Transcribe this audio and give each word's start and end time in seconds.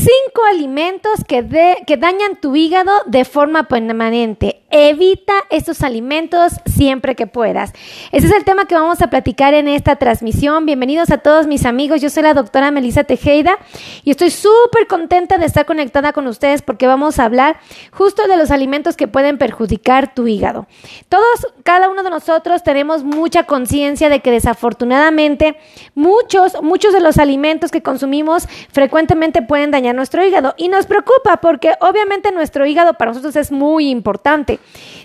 Cinco 0.00 0.40
alimentos 0.50 1.24
que, 1.28 1.76
que 1.86 1.96
dañan 1.98 2.36
tu 2.40 2.56
hígado 2.56 2.90
de 3.04 3.26
forma 3.26 3.68
permanente. 3.68 4.62
Evita 4.70 5.34
estos 5.50 5.82
alimentos 5.82 6.54
siempre 6.64 7.14
que 7.14 7.26
puedas. 7.26 7.74
Ese 8.10 8.28
es 8.28 8.32
el 8.32 8.44
tema 8.44 8.64
que 8.64 8.74
vamos 8.74 9.02
a 9.02 9.10
platicar 9.10 9.52
en 9.52 9.68
esta 9.68 9.96
transmisión. 9.96 10.64
Bienvenidos 10.64 11.10
a 11.10 11.18
todos 11.18 11.46
mis 11.46 11.66
amigos. 11.66 12.00
Yo 12.00 12.08
soy 12.08 12.22
la 12.22 12.32
doctora 12.32 12.70
Melissa 12.70 13.04
Tejeda 13.04 13.58
y 14.02 14.12
estoy 14.12 14.30
súper 14.30 14.86
contenta 14.88 15.36
de 15.36 15.44
estar 15.44 15.66
conectada 15.66 16.14
con 16.14 16.26
ustedes 16.28 16.62
porque 16.62 16.86
vamos 16.86 17.18
a 17.18 17.26
hablar 17.26 17.58
justo 17.92 18.26
de 18.26 18.38
los 18.38 18.50
alimentos 18.50 18.96
que 18.96 19.06
pueden 19.06 19.36
perjudicar 19.36 20.14
tu 20.14 20.26
hígado. 20.26 20.66
Todos, 21.10 21.46
cada 21.62 21.90
uno 21.90 22.04
de 22.04 22.10
nosotros 22.10 22.62
tenemos 22.62 23.04
mucha 23.04 23.42
conciencia 23.42 24.08
de 24.08 24.20
que 24.20 24.30
desafortunadamente 24.30 25.58
muchos, 25.94 26.62
muchos 26.62 26.94
de 26.94 27.00
los 27.00 27.18
alimentos 27.18 27.70
que 27.70 27.82
consumimos 27.82 28.48
frecuentemente 28.72 29.42
pueden 29.42 29.72
dañar 29.72 29.89
nuestro 29.92 30.24
hígado 30.24 30.54
y 30.56 30.68
nos 30.68 30.86
preocupa 30.86 31.38
porque 31.38 31.74
obviamente 31.80 32.32
nuestro 32.32 32.66
hígado 32.66 32.94
para 32.94 33.10
nosotros 33.10 33.36
es 33.36 33.52
muy 33.52 33.88
importante. 33.88 34.58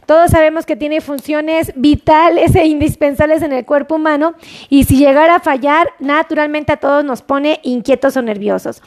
Todos 0.05 0.31
sabemos 0.31 0.65
que 0.65 0.75
tiene 0.75 1.01
funciones 1.01 1.73
vitales 1.75 2.55
e 2.55 2.65
indispensables 2.65 3.41
en 3.41 3.51
el 3.53 3.65
cuerpo 3.65 3.95
humano 3.95 4.35
y 4.69 4.83
si 4.83 4.97
llegara 4.97 5.35
a 5.35 5.39
fallar, 5.39 5.89
naturalmente 5.99 6.73
a 6.73 6.77
todos 6.77 7.03
nos 7.03 7.21
pone 7.21 7.59
inquietos 7.63 8.15
o 8.17 8.21
nerviosos. 8.21 8.81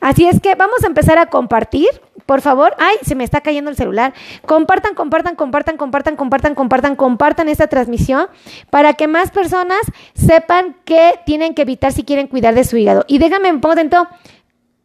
Así 0.00 0.26
es 0.26 0.40
que 0.40 0.54
vamos 0.54 0.84
a 0.84 0.86
empezar 0.86 1.18
a 1.18 1.26
compartir, 1.26 1.88
por 2.26 2.40
favor. 2.40 2.74
Ay, 2.78 2.96
se 3.02 3.14
me 3.14 3.24
está 3.24 3.40
cayendo 3.40 3.70
el 3.70 3.76
celular. 3.76 4.14
Compartan, 4.46 4.94
compartan, 4.94 5.34
compartan, 5.34 5.76
compartan, 5.76 6.16
compartan, 6.16 6.54
compartan, 6.54 6.96
compartan 6.96 7.48
esta 7.48 7.66
transmisión 7.66 8.28
para 8.70 8.94
que 8.94 9.08
más 9.08 9.30
personas 9.30 9.80
sepan 10.14 10.76
qué 10.84 11.14
tienen 11.26 11.54
que 11.54 11.62
evitar 11.62 11.92
si 11.92 12.04
quieren 12.04 12.28
cuidar 12.28 12.54
de 12.54 12.64
su 12.64 12.76
hígado. 12.76 13.04
Y 13.08 13.18
déjame, 13.18 13.52
dentro 13.74 14.08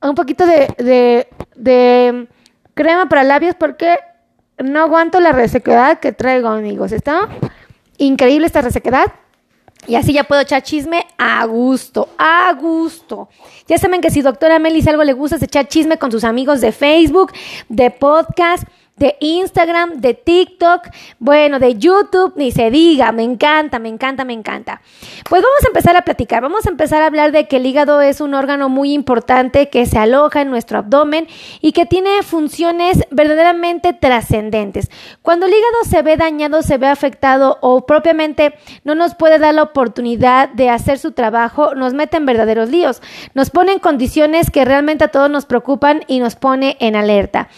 un 0.09 0.15
poquito 0.15 0.45
de, 0.45 1.27
de 1.55 2.27
crema 2.73 3.07
para 3.09 3.23
labios 3.23 3.55
porque 3.55 3.97
no 4.57 4.81
aguanto 4.81 5.19
la 5.19 5.31
resequedad 5.31 5.99
que 5.99 6.11
traigo, 6.11 6.47
amigos. 6.47 6.91
Está 6.91 7.29
increíble 7.97 8.47
esta 8.47 8.61
resequedad. 8.61 9.11
Y 9.87 9.95
así 9.95 10.13
ya 10.13 10.23
puedo 10.23 10.41
echar 10.41 10.63
chisme 10.63 11.05
a 11.17 11.45
gusto, 11.45 12.09
a 12.17 12.51
gusto. 12.53 13.29
Ya 13.67 13.77
saben 13.77 14.01
que 14.01 14.09
si 14.09 14.21
doctora 14.21 14.57
Melis 14.57 14.87
algo 14.87 15.03
le 15.03 15.13
gusta 15.13 15.35
es 15.35 15.43
echar 15.43 15.67
chisme 15.67 15.97
con 15.97 16.11
sus 16.11 16.23
amigos 16.23 16.59
de 16.61 16.71
Facebook, 16.71 17.31
de 17.69 17.91
podcast 17.91 18.63
de 18.97 19.17
Instagram, 19.19 19.99
de 19.99 20.13
TikTok, 20.13 20.87
bueno, 21.19 21.59
de 21.59 21.75
YouTube, 21.75 22.33
ni 22.37 22.51
se 22.51 22.71
diga, 22.71 23.11
me 23.11 23.23
encanta, 23.23 23.77
me 23.77 23.89
encanta, 23.89 24.23
me 24.23 24.33
encanta. 24.33 24.81
Pues 25.29 25.41
vamos 25.41 25.63
a 25.65 25.67
empezar 25.67 25.97
a 25.97 26.03
platicar, 26.03 26.41
vamos 26.41 26.65
a 26.65 26.69
empezar 26.69 27.01
a 27.01 27.07
hablar 27.07 27.33
de 27.33 27.47
que 27.47 27.57
el 27.57 27.65
hígado 27.65 28.01
es 28.01 28.21
un 28.21 28.33
órgano 28.33 28.69
muy 28.69 28.93
importante 28.93 29.69
que 29.69 29.85
se 29.85 29.99
aloja 29.99 30.41
en 30.41 30.49
nuestro 30.49 30.77
abdomen 30.77 31.27
y 31.59 31.73
que 31.73 31.85
tiene 31.85 32.23
funciones 32.23 32.99
verdaderamente 33.11 33.91
trascendentes. 33.91 34.89
Cuando 35.21 35.45
el 35.45 35.51
hígado 35.51 35.83
se 35.89 36.01
ve 36.01 36.15
dañado, 36.15 36.61
se 36.61 36.77
ve 36.77 36.87
afectado 36.87 37.57
o 37.61 37.85
propiamente 37.85 38.55
no 38.85 38.95
nos 38.95 39.13
puede 39.15 39.39
dar 39.39 39.55
la 39.55 39.63
oportunidad 39.63 40.49
de 40.49 40.69
hacer 40.69 40.99
su 40.99 41.11
trabajo, 41.11 41.75
nos 41.75 41.93
mete 41.93 42.15
en 42.15 42.25
verdaderos 42.25 42.69
líos, 42.69 43.01
nos 43.33 43.49
pone 43.49 43.73
en 43.73 43.79
condiciones 43.79 44.51
que 44.51 44.63
realmente 44.63 45.03
a 45.03 45.09
todos 45.09 45.29
nos 45.29 45.45
preocupan 45.45 46.03
y 46.07 46.19
nos 46.19 46.35
pone 46.37 46.77
en 46.79 46.95
alerta. 46.95 47.49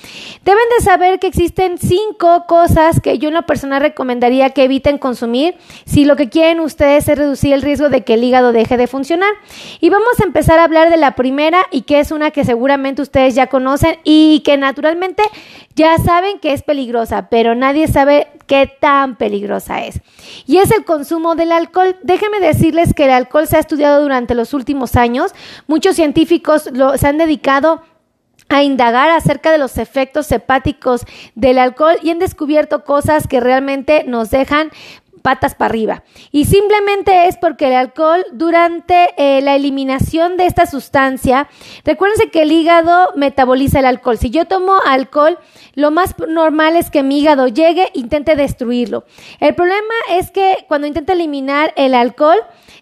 Deben 0.43 0.63
de 0.77 0.83
saber 0.83 1.19
que 1.19 1.26
existen 1.27 1.77
cinco 1.77 2.45
cosas 2.47 2.99
que 3.01 3.17
yo 3.19 3.27
en 3.29 3.35
lo 3.35 3.45
personal 3.45 3.81
recomendaría 3.81 4.51
que 4.51 4.63
eviten 4.63 4.97
consumir 4.97 5.55
si 5.85 6.05
lo 6.05 6.15
que 6.15 6.29
quieren 6.29 6.59
ustedes 6.59 7.07
es 7.07 7.17
reducir 7.17 7.53
el 7.53 7.61
riesgo 7.61 7.89
de 7.89 8.03
que 8.03 8.15
el 8.15 8.23
hígado 8.23 8.51
deje 8.51 8.77
de 8.77 8.87
funcionar. 8.87 9.31
Y 9.79 9.89
vamos 9.89 10.19
a 10.19 10.23
empezar 10.23 10.59
a 10.59 10.63
hablar 10.63 10.89
de 10.89 10.97
la 10.97 11.15
primera 11.15 11.65
y 11.71 11.81
que 11.81 11.99
es 11.99 12.11
una 12.11 12.31
que 12.31 12.45
seguramente 12.45 13.01
ustedes 13.01 13.35
ya 13.35 13.47
conocen 13.47 13.97
y 14.03 14.41
que 14.45 14.57
naturalmente 14.57 15.23
ya 15.75 15.97
saben 15.99 16.39
que 16.39 16.53
es 16.53 16.63
peligrosa, 16.63 17.29
pero 17.29 17.53
nadie 17.53 17.87
sabe 17.87 18.27
qué 18.47 18.71
tan 18.79 19.15
peligrosa 19.15 19.85
es. 19.85 20.01
Y 20.47 20.57
es 20.57 20.71
el 20.71 20.85
consumo 20.85 21.35
del 21.35 21.51
alcohol. 21.51 21.97
Déjenme 22.01 22.39
decirles 22.39 22.93
que 22.93 23.05
el 23.05 23.11
alcohol 23.11 23.47
se 23.47 23.57
ha 23.57 23.59
estudiado 23.59 24.01
durante 24.01 24.33
los 24.33 24.53
últimos 24.53 24.95
años. 24.95 25.33
Muchos 25.67 25.95
científicos 25.95 26.69
lo, 26.73 26.97
se 26.97 27.07
han 27.07 27.17
dedicado 27.17 27.73
a 27.73 27.96
indagar 28.63 29.09
acerca 29.09 29.51
de 29.51 29.57
los 29.57 29.77
efectos 29.77 30.31
hepáticos 30.31 31.05
del 31.35 31.59
alcohol 31.59 31.97
y 32.01 32.11
han 32.11 32.19
descubierto 32.19 32.83
cosas 32.83 33.27
que 33.27 33.39
realmente 33.39 34.03
nos 34.05 34.29
dejan 34.29 34.71
patas 35.21 35.55
para 35.55 35.69
arriba. 35.69 36.03
Y 36.31 36.45
simplemente 36.45 37.27
es 37.27 37.37
porque 37.37 37.67
el 37.67 37.73
alcohol, 37.73 38.25
durante 38.31 39.09
eh, 39.17 39.41
la 39.41 39.55
eliminación 39.55 40.37
de 40.37 40.45
esta 40.45 40.65
sustancia, 40.65 41.47
recuérdense 41.83 42.29
que 42.29 42.43
el 42.43 42.51
hígado 42.51 43.11
metaboliza 43.15 43.79
el 43.79 43.85
alcohol. 43.85 44.17
Si 44.17 44.29
yo 44.29 44.45
tomo 44.45 44.77
alcohol, 44.85 45.37
lo 45.75 45.91
más 45.91 46.15
normal 46.27 46.75
es 46.75 46.89
que 46.89 47.03
mi 47.03 47.19
hígado 47.19 47.47
llegue 47.47 47.83
e 47.83 47.91
intente 47.99 48.35
destruirlo. 48.35 49.05
El 49.39 49.55
problema 49.55 49.93
es 50.11 50.31
que 50.31 50.65
cuando 50.67 50.87
intenta 50.87 51.13
eliminar 51.13 51.73
el 51.75 51.93
alcohol, 51.93 52.37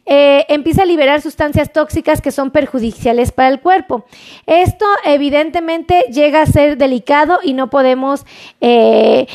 eh, 0.05 0.45
empieza 0.49 0.83
a 0.83 0.85
liberar 0.85 1.21
sustancias 1.21 1.73
tóxicas 1.73 2.21
que 2.21 2.31
son 2.31 2.51
perjudiciales 2.51 3.31
para 3.31 3.49
el 3.49 3.59
cuerpo. 3.59 4.05
Esto 4.45 4.85
evidentemente 5.03 6.05
llega 6.11 6.43
a 6.43 6.45
ser 6.45 6.77
delicado 6.77 7.39
y 7.43 7.53
no 7.53 7.69
podemos 7.71 8.25
eh, 8.61 9.25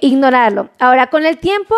ignorarlo. 0.00 0.70
Ahora, 0.78 1.08
con 1.08 1.26
el 1.26 1.38
tiempo, 1.38 1.74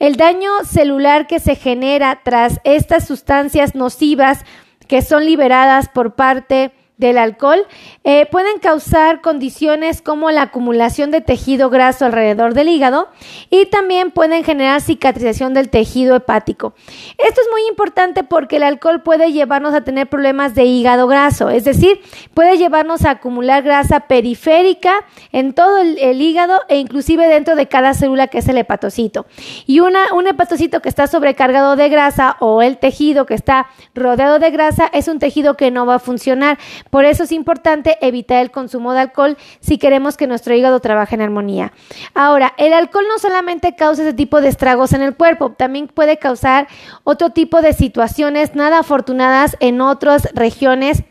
el 0.00 0.16
daño 0.16 0.50
celular 0.64 1.28
que 1.28 1.38
se 1.38 1.54
genera 1.54 2.22
tras 2.24 2.60
estas 2.64 3.06
sustancias 3.06 3.76
nocivas 3.76 4.44
que 4.88 5.02
son 5.02 5.24
liberadas 5.24 5.88
por 5.88 6.16
parte 6.16 6.72
del 7.00 7.18
alcohol 7.18 7.66
eh, 8.04 8.26
pueden 8.30 8.60
causar 8.60 9.22
condiciones 9.22 10.02
como 10.02 10.30
la 10.30 10.42
acumulación 10.42 11.10
de 11.10 11.20
tejido 11.20 11.70
graso 11.70 12.04
alrededor 12.04 12.54
del 12.54 12.68
hígado 12.68 13.08
y 13.48 13.66
también 13.66 14.10
pueden 14.10 14.44
generar 14.44 14.80
cicatrización 14.80 15.54
del 15.54 15.70
tejido 15.70 16.14
hepático. 16.14 16.74
Esto 17.18 17.40
es 17.40 17.48
muy 17.50 17.62
importante 17.68 18.22
porque 18.22 18.56
el 18.56 18.62
alcohol 18.62 19.02
puede 19.02 19.32
llevarnos 19.32 19.74
a 19.74 19.82
tener 19.82 20.08
problemas 20.08 20.54
de 20.54 20.64
hígado 20.64 21.06
graso, 21.06 21.50
es 21.50 21.64
decir, 21.64 22.00
puede 22.34 22.58
llevarnos 22.58 23.04
a 23.04 23.12
acumular 23.12 23.62
grasa 23.62 24.00
periférica 24.00 25.04
en 25.32 25.54
todo 25.54 25.78
el, 25.78 26.20
hígado 26.20 26.60
e 26.68 26.76
inclusive 26.76 27.26
dentro 27.26 27.56
de 27.56 27.66
cada 27.66 27.94
célula 27.94 28.28
que 28.28 28.38
es 28.38 28.48
el 28.48 28.58
hepatocito. 28.58 29.26
Y 29.66 29.80
una, 29.80 30.12
un 30.12 30.26
hepatocito 30.26 30.82
que 30.82 30.90
está 30.90 31.06
sobrecargado 31.06 31.76
de 31.76 31.88
grasa 31.88 32.36
o 32.40 32.60
el 32.60 32.76
tejido 32.76 33.24
que 33.24 33.34
está 33.34 33.68
rodeado 33.94 34.38
de 34.38 34.50
grasa 34.50 34.90
es 34.92 35.08
un 35.08 35.18
tejido 35.18 35.56
que 35.56 35.70
no 35.70 35.86
va 35.86 35.94
a 35.94 35.98
funcionar 35.98 36.58
por 36.90 37.04
eso 37.04 37.22
es 37.24 37.32
importante 37.32 37.96
evitar 38.00 38.42
el 38.42 38.50
consumo 38.50 38.92
de 38.92 39.00
alcohol 39.00 39.36
si 39.60 39.78
queremos 39.78 40.16
que 40.16 40.26
nuestro 40.26 40.54
hígado 40.54 40.80
trabaje 40.80 41.14
en 41.14 41.22
armonía. 41.22 41.72
Ahora, 42.14 42.52
el 42.58 42.72
alcohol 42.72 43.04
no 43.08 43.18
solamente 43.18 43.74
causa 43.76 44.02
ese 44.02 44.12
tipo 44.12 44.40
de 44.40 44.48
estragos 44.48 44.92
en 44.92 45.02
el 45.02 45.14
cuerpo, 45.14 45.52
también 45.52 45.88
puede 45.88 46.18
causar 46.18 46.68
otro 47.04 47.30
tipo 47.30 47.62
de 47.62 47.72
situaciones 47.72 48.54
nada 48.54 48.80
afortunadas 48.80 49.56
en 49.60 49.80
otras 49.80 50.28
regiones 50.34 51.04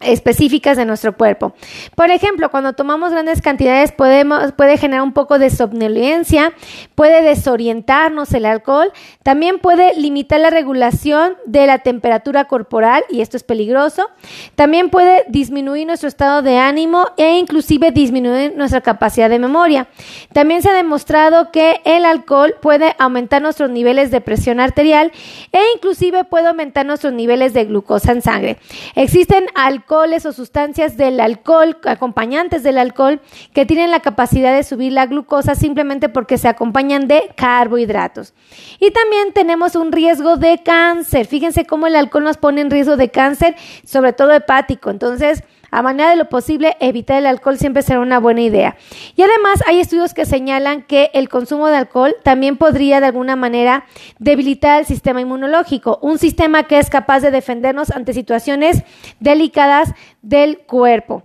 específicas 0.00 0.76
de 0.76 0.84
nuestro 0.84 1.16
cuerpo. 1.16 1.54
Por 1.94 2.10
ejemplo, 2.10 2.50
cuando 2.50 2.74
tomamos 2.74 3.12
grandes 3.12 3.40
cantidades 3.40 3.92
podemos, 3.92 4.52
puede 4.52 4.76
generar 4.76 5.02
un 5.02 5.12
poco 5.12 5.38
de 5.38 5.48
somnolencia, 5.48 6.52
puede 6.94 7.22
desorientarnos 7.22 8.32
el 8.34 8.44
alcohol, 8.44 8.92
también 9.22 9.58
puede 9.58 9.98
limitar 9.98 10.40
la 10.40 10.50
regulación 10.50 11.34
de 11.46 11.66
la 11.66 11.78
temperatura 11.78 12.44
corporal 12.44 13.04
y 13.08 13.22
esto 13.22 13.38
es 13.38 13.42
peligroso, 13.42 14.10
también 14.54 14.90
puede 14.90 15.24
disminuir 15.28 15.86
nuestro 15.86 16.08
estado 16.08 16.42
de 16.42 16.58
ánimo 16.58 17.06
e 17.16 17.38
inclusive 17.38 17.90
disminuir 17.90 18.54
nuestra 18.54 18.82
capacidad 18.82 19.30
de 19.30 19.38
memoria. 19.38 19.88
También 20.32 20.60
se 20.60 20.68
ha 20.68 20.74
demostrado 20.74 21.50
que 21.50 21.80
el 21.84 22.04
alcohol 22.04 22.54
puede 22.60 22.94
aumentar 22.98 23.40
nuestros 23.40 23.70
niveles 23.70 24.10
de 24.10 24.20
presión 24.20 24.60
arterial 24.60 25.10
e 25.52 25.60
inclusive 25.74 26.24
puede 26.24 26.48
aumentar 26.48 26.84
nuestros 26.84 27.14
niveles 27.14 27.54
de 27.54 27.64
glucosa 27.64 28.12
en 28.12 28.20
sangre. 28.20 28.58
Existen 28.94 29.46
alcoholes 29.54 29.85
alcoholes 29.86 30.26
o 30.26 30.32
sustancias 30.32 30.96
del 30.96 31.20
alcohol, 31.20 31.78
acompañantes 31.84 32.64
del 32.64 32.76
alcohol, 32.76 33.20
que 33.54 33.66
tienen 33.66 33.92
la 33.92 34.00
capacidad 34.00 34.52
de 34.52 34.64
subir 34.64 34.92
la 34.92 35.06
glucosa 35.06 35.54
simplemente 35.54 36.08
porque 36.08 36.38
se 36.38 36.48
acompañan 36.48 37.06
de 37.06 37.30
carbohidratos. 37.36 38.34
Y 38.80 38.90
también 38.90 39.32
tenemos 39.32 39.76
un 39.76 39.92
riesgo 39.92 40.38
de 40.38 40.60
cáncer. 40.64 41.26
Fíjense 41.26 41.66
cómo 41.66 41.86
el 41.86 41.94
alcohol 41.94 42.24
nos 42.24 42.36
pone 42.36 42.62
en 42.62 42.70
riesgo 42.70 42.96
de 42.96 43.10
cáncer, 43.10 43.54
sobre 43.84 44.12
todo 44.12 44.32
hepático. 44.32 44.90
Entonces, 44.90 45.44
a 45.70 45.82
manera 45.82 46.10
de 46.10 46.16
lo 46.16 46.28
posible, 46.28 46.76
evitar 46.80 47.18
el 47.18 47.26
alcohol 47.26 47.58
siempre 47.58 47.82
será 47.82 48.00
una 48.00 48.18
buena 48.18 48.42
idea. 48.42 48.76
Y 49.14 49.22
además 49.22 49.62
hay 49.66 49.80
estudios 49.80 50.14
que 50.14 50.26
señalan 50.26 50.82
que 50.82 51.10
el 51.14 51.28
consumo 51.28 51.68
de 51.68 51.76
alcohol 51.76 52.16
también 52.22 52.56
podría 52.56 53.00
de 53.00 53.06
alguna 53.06 53.36
manera 53.36 53.84
debilitar 54.18 54.80
el 54.80 54.86
sistema 54.86 55.20
inmunológico, 55.20 55.98
un 56.02 56.18
sistema 56.18 56.64
que 56.64 56.78
es 56.78 56.90
capaz 56.90 57.20
de 57.20 57.30
defendernos 57.30 57.90
ante 57.90 58.12
situaciones 58.12 58.82
delicadas 59.20 59.92
del 60.22 60.58
cuerpo. 60.58 61.22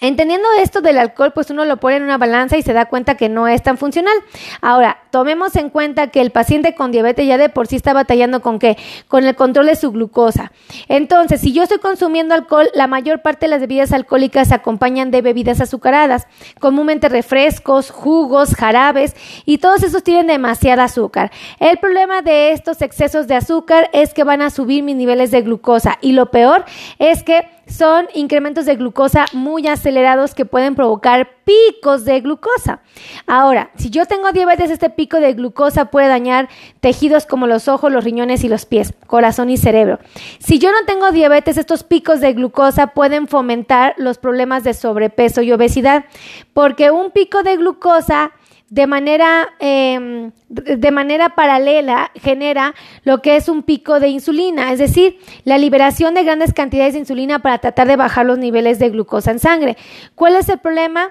Entendiendo 0.00 0.48
esto 0.58 0.80
del 0.80 0.98
alcohol, 0.98 1.32
pues 1.32 1.50
uno 1.50 1.64
lo 1.64 1.76
pone 1.78 1.96
en 1.96 2.04
una 2.04 2.18
balanza 2.18 2.56
y 2.56 2.62
se 2.62 2.72
da 2.72 2.86
cuenta 2.86 3.16
que 3.16 3.28
no 3.28 3.48
es 3.48 3.62
tan 3.62 3.78
funcional. 3.78 4.14
Ahora, 4.60 4.98
tomemos 5.10 5.56
en 5.56 5.70
cuenta 5.70 6.08
que 6.08 6.20
el 6.20 6.30
paciente 6.30 6.74
con 6.74 6.90
diabetes 6.92 7.26
ya 7.26 7.38
de 7.38 7.48
por 7.48 7.66
sí 7.66 7.76
está 7.76 7.92
batallando 7.92 8.40
con 8.40 8.58
qué? 8.58 8.76
Con 9.08 9.24
el 9.24 9.34
control 9.34 9.66
de 9.66 9.76
su 9.76 9.92
glucosa. 9.92 10.52
Entonces, 10.88 11.40
si 11.40 11.52
yo 11.52 11.64
estoy 11.64 11.78
consumiendo 11.78 12.34
alcohol, 12.34 12.68
la 12.74 12.86
mayor 12.86 13.22
parte 13.22 13.46
de 13.46 13.50
las 13.50 13.60
bebidas 13.60 13.92
alcohólicas 13.92 14.48
se 14.48 14.54
acompañan 14.54 15.10
de 15.10 15.22
bebidas 15.22 15.60
azucaradas, 15.60 16.26
comúnmente 16.60 17.08
refrescos, 17.08 17.90
jugos, 17.90 18.54
jarabes, 18.54 19.14
y 19.44 19.58
todos 19.58 19.82
esos 19.82 20.02
tienen 20.02 20.26
demasiada 20.28 20.84
azúcar. 20.84 21.30
El 21.58 21.78
problema 21.78 22.22
de 22.22 22.52
estos 22.52 22.82
excesos 22.82 23.26
de 23.26 23.34
azúcar 23.34 23.90
es 23.92 24.14
que 24.14 24.24
van 24.24 24.42
a 24.42 24.50
subir 24.50 24.82
mis 24.82 24.96
niveles 24.96 25.30
de 25.30 25.42
glucosa 25.42 25.98
y 26.00 26.12
lo 26.12 26.30
peor 26.30 26.64
es 26.98 27.22
que 27.22 27.46
son 27.70 28.06
incrementos 28.14 28.66
de 28.66 28.76
glucosa 28.76 29.26
muy 29.32 29.66
acelerados 29.68 30.34
que 30.34 30.44
pueden 30.44 30.74
provocar 30.74 31.30
picos 31.44 32.04
de 32.04 32.20
glucosa. 32.20 32.80
Ahora, 33.26 33.70
si 33.76 33.90
yo 33.90 34.06
tengo 34.06 34.32
diabetes, 34.32 34.70
este 34.70 34.90
pico 34.90 35.18
de 35.20 35.32
glucosa 35.34 35.86
puede 35.86 36.08
dañar 36.08 36.48
tejidos 36.80 37.26
como 37.26 37.46
los 37.46 37.68
ojos, 37.68 37.92
los 37.92 38.04
riñones 38.04 38.44
y 38.44 38.48
los 38.48 38.66
pies, 38.66 38.92
corazón 39.06 39.50
y 39.50 39.56
cerebro. 39.56 39.98
Si 40.38 40.58
yo 40.58 40.70
no 40.72 40.84
tengo 40.86 41.12
diabetes, 41.12 41.56
estos 41.56 41.84
picos 41.84 42.20
de 42.20 42.32
glucosa 42.32 42.88
pueden 42.88 43.28
fomentar 43.28 43.94
los 43.96 44.18
problemas 44.18 44.64
de 44.64 44.74
sobrepeso 44.74 45.42
y 45.42 45.52
obesidad, 45.52 46.04
porque 46.52 46.90
un 46.90 47.10
pico 47.10 47.42
de 47.42 47.56
glucosa 47.56 48.32
de 48.70 48.86
manera, 48.86 49.48
em, 49.58 50.30
de 50.48 50.90
manera 50.92 51.30
paralela 51.30 52.12
genera 52.14 52.74
lo 53.02 53.20
que 53.20 53.34
es 53.36 53.48
un 53.48 53.64
pico 53.64 53.98
de 53.98 54.08
insulina, 54.08 54.72
es 54.72 54.78
decir, 54.78 55.18
la 55.44 55.58
liberación 55.58 56.14
de 56.14 56.22
grandes 56.22 56.54
cantidades 56.54 56.94
de 56.94 57.00
insulina 57.00 57.40
para 57.40 57.58
tratar 57.58 57.88
de 57.88 57.96
bajar 57.96 58.26
los 58.26 58.38
niveles 58.38 58.78
de 58.78 58.90
glucosa 58.90 59.32
en 59.32 59.40
sangre. 59.40 59.76
¿Cuál 60.14 60.36
es 60.36 60.48
el 60.48 60.58
problema? 60.58 61.10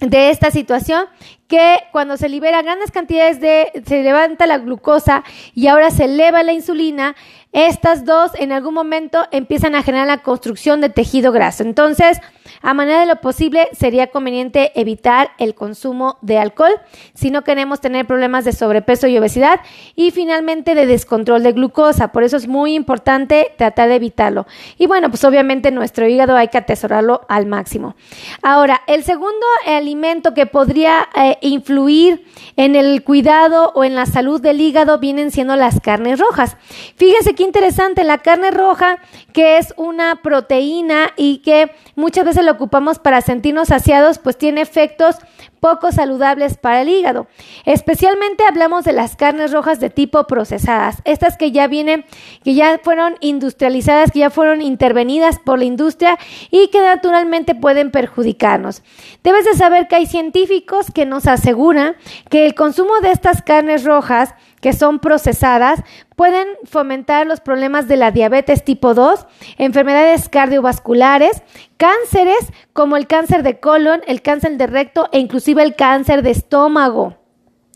de 0.00 0.30
esta 0.30 0.50
situación 0.50 1.06
que 1.46 1.76
cuando 1.92 2.16
se 2.16 2.28
libera 2.28 2.62
grandes 2.62 2.90
cantidades 2.90 3.40
de, 3.40 3.70
se 3.86 4.02
levanta 4.02 4.46
la 4.46 4.58
glucosa 4.58 5.24
y 5.54 5.68
ahora 5.68 5.90
se 5.90 6.06
eleva 6.06 6.42
la 6.42 6.52
insulina, 6.52 7.14
estas 7.54 8.04
dos 8.04 8.32
en 8.34 8.50
algún 8.50 8.74
momento 8.74 9.26
empiezan 9.30 9.76
a 9.76 9.84
generar 9.84 10.08
la 10.08 10.24
construcción 10.24 10.80
de 10.80 10.88
tejido 10.88 11.30
graso. 11.30 11.62
Entonces, 11.62 12.20
a 12.62 12.74
manera 12.74 13.00
de 13.00 13.06
lo 13.06 13.16
posible, 13.20 13.68
sería 13.78 14.08
conveniente 14.08 14.72
evitar 14.74 15.30
el 15.38 15.54
consumo 15.54 16.18
de 16.20 16.38
alcohol 16.38 16.72
si 17.14 17.30
no 17.30 17.44
queremos 17.44 17.80
tener 17.80 18.06
problemas 18.06 18.44
de 18.44 18.52
sobrepeso 18.52 19.06
y 19.06 19.16
obesidad 19.18 19.60
y 19.94 20.10
finalmente 20.10 20.74
de 20.74 20.86
descontrol 20.86 21.44
de 21.44 21.52
glucosa. 21.52 22.08
Por 22.08 22.24
eso 22.24 22.36
es 22.36 22.48
muy 22.48 22.74
importante 22.74 23.52
tratar 23.56 23.88
de 23.88 23.96
evitarlo. 23.96 24.46
Y 24.76 24.86
bueno, 24.86 25.08
pues 25.10 25.22
obviamente 25.24 25.70
nuestro 25.70 26.08
hígado 26.08 26.36
hay 26.36 26.48
que 26.48 26.58
atesorarlo 26.58 27.20
al 27.28 27.46
máximo. 27.46 27.94
Ahora, 28.42 28.82
el 28.88 29.04
segundo 29.04 29.46
alimento 29.66 30.34
que 30.34 30.46
podría 30.46 31.08
eh, 31.14 31.38
influir 31.40 32.24
en 32.56 32.74
el 32.74 33.04
cuidado 33.04 33.70
o 33.76 33.84
en 33.84 33.94
la 33.94 34.06
salud 34.06 34.40
del 34.40 34.60
hígado 34.60 34.98
vienen 34.98 35.30
siendo 35.30 35.54
las 35.54 35.80
carnes 35.80 36.18
rojas. 36.18 36.56
Fíjense 36.96 37.34
que 37.34 37.43
interesante, 37.44 38.04
la 38.04 38.18
carne 38.18 38.50
roja, 38.50 38.98
que 39.32 39.58
es 39.58 39.74
una 39.76 40.22
proteína 40.22 41.12
y 41.16 41.38
que 41.38 41.70
muchas 41.94 42.24
veces 42.24 42.44
la 42.44 42.52
ocupamos 42.52 42.98
para 42.98 43.20
sentirnos 43.20 43.68
saciados, 43.68 44.18
pues 44.18 44.36
tiene 44.36 44.60
efectos 44.60 45.16
poco 45.64 45.92
saludables 45.92 46.58
para 46.58 46.82
el 46.82 46.90
hígado. 46.90 47.26
Especialmente 47.64 48.44
hablamos 48.46 48.84
de 48.84 48.92
las 48.92 49.16
carnes 49.16 49.50
rojas 49.50 49.80
de 49.80 49.88
tipo 49.88 50.26
procesadas, 50.26 50.98
estas 51.06 51.38
que 51.38 51.52
ya 51.52 51.68
vienen, 51.68 52.04
que 52.44 52.52
ya 52.52 52.78
fueron 52.84 53.14
industrializadas, 53.20 54.10
que 54.10 54.18
ya 54.18 54.28
fueron 54.28 54.60
intervenidas 54.60 55.38
por 55.38 55.58
la 55.58 55.64
industria 55.64 56.18
y 56.50 56.68
que 56.68 56.82
naturalmente 56.82 57.54
pueden 57.54 57.90
perjudicarnos. 57.90 58.82
Debes 59.22 59.46
de 59.46 59.54
saber 59.54 59.88
que 59.88 59.96
hay 59.96 60.04
científicos 60.04 60.88
que 60.94 61.06
nos 61.06 61.26
aseguran 61.26 61.96
que 62.28 62.44
el 62.44 62.54
consumo 62.54 63.00
de 63.00 63.12
estas 63.12 63.40
carnes 63.40 63.84
rojas 63.84 64.34
que 64.64 64.72
son 64.72 64.98
procesadas 64.98 65.82
pueden 66.16 66.48
fomentar 66.64 67.26
los 67.26 67.40
problemas 67.40 67.86
de 67.86 67.98
la 67.98 68.12
diabetes 68.12 68.64
tipo 68.64 68.94
2, 68.94 69.26
enfermedades 69.58 70.30
cardiovasculares, 70.30 71.42
cánceres 71.76 72.50
como 72.72 72.96
el 72.96 73.06
cáncer 73.06 73.42
de 73.42 73.60
colon, 73.60 74.00
el 74.06 74.22
cáncer 74.22 74.56
de 74.56 74.66
recto 74.66 75.10
e 75.12 75.18
inclusive 75.18 75.53
el 75.62 75.74
cáncer 75.74 76.22
de 76.22 76.30
estómago. 76.30 77.16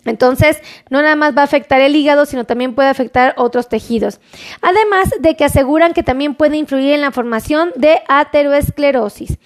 Entonces, 0.04 0.58
no 0.90 1.02
nada 1.02 1.16
más 1.16 1.36
va 1.36 1.42
a 1.42 1.44
afectar 1.44 1.80
el 1.80 1.94
hígado, 1.94 2.26
sino 2.26 2.44
también 2.44 2.74
puede 2.74 2.88
afectar 2.88 3.34
otros 3.36 3.68
tejidos. 3.68 4.20
Además 4.62 5.10
de 5.20 5.36
que 5.36 5.44
aseguran 5.44 5.92
que 5.92 6.02
también 6.02 6.34
puede 6.34 6.56
influir 6.56 6.94
en 6.94 7.00
la 7.00 7.10
formación 7.10 7.72
de 7.76 8.00
ateroesclerosis. 8.08 9.38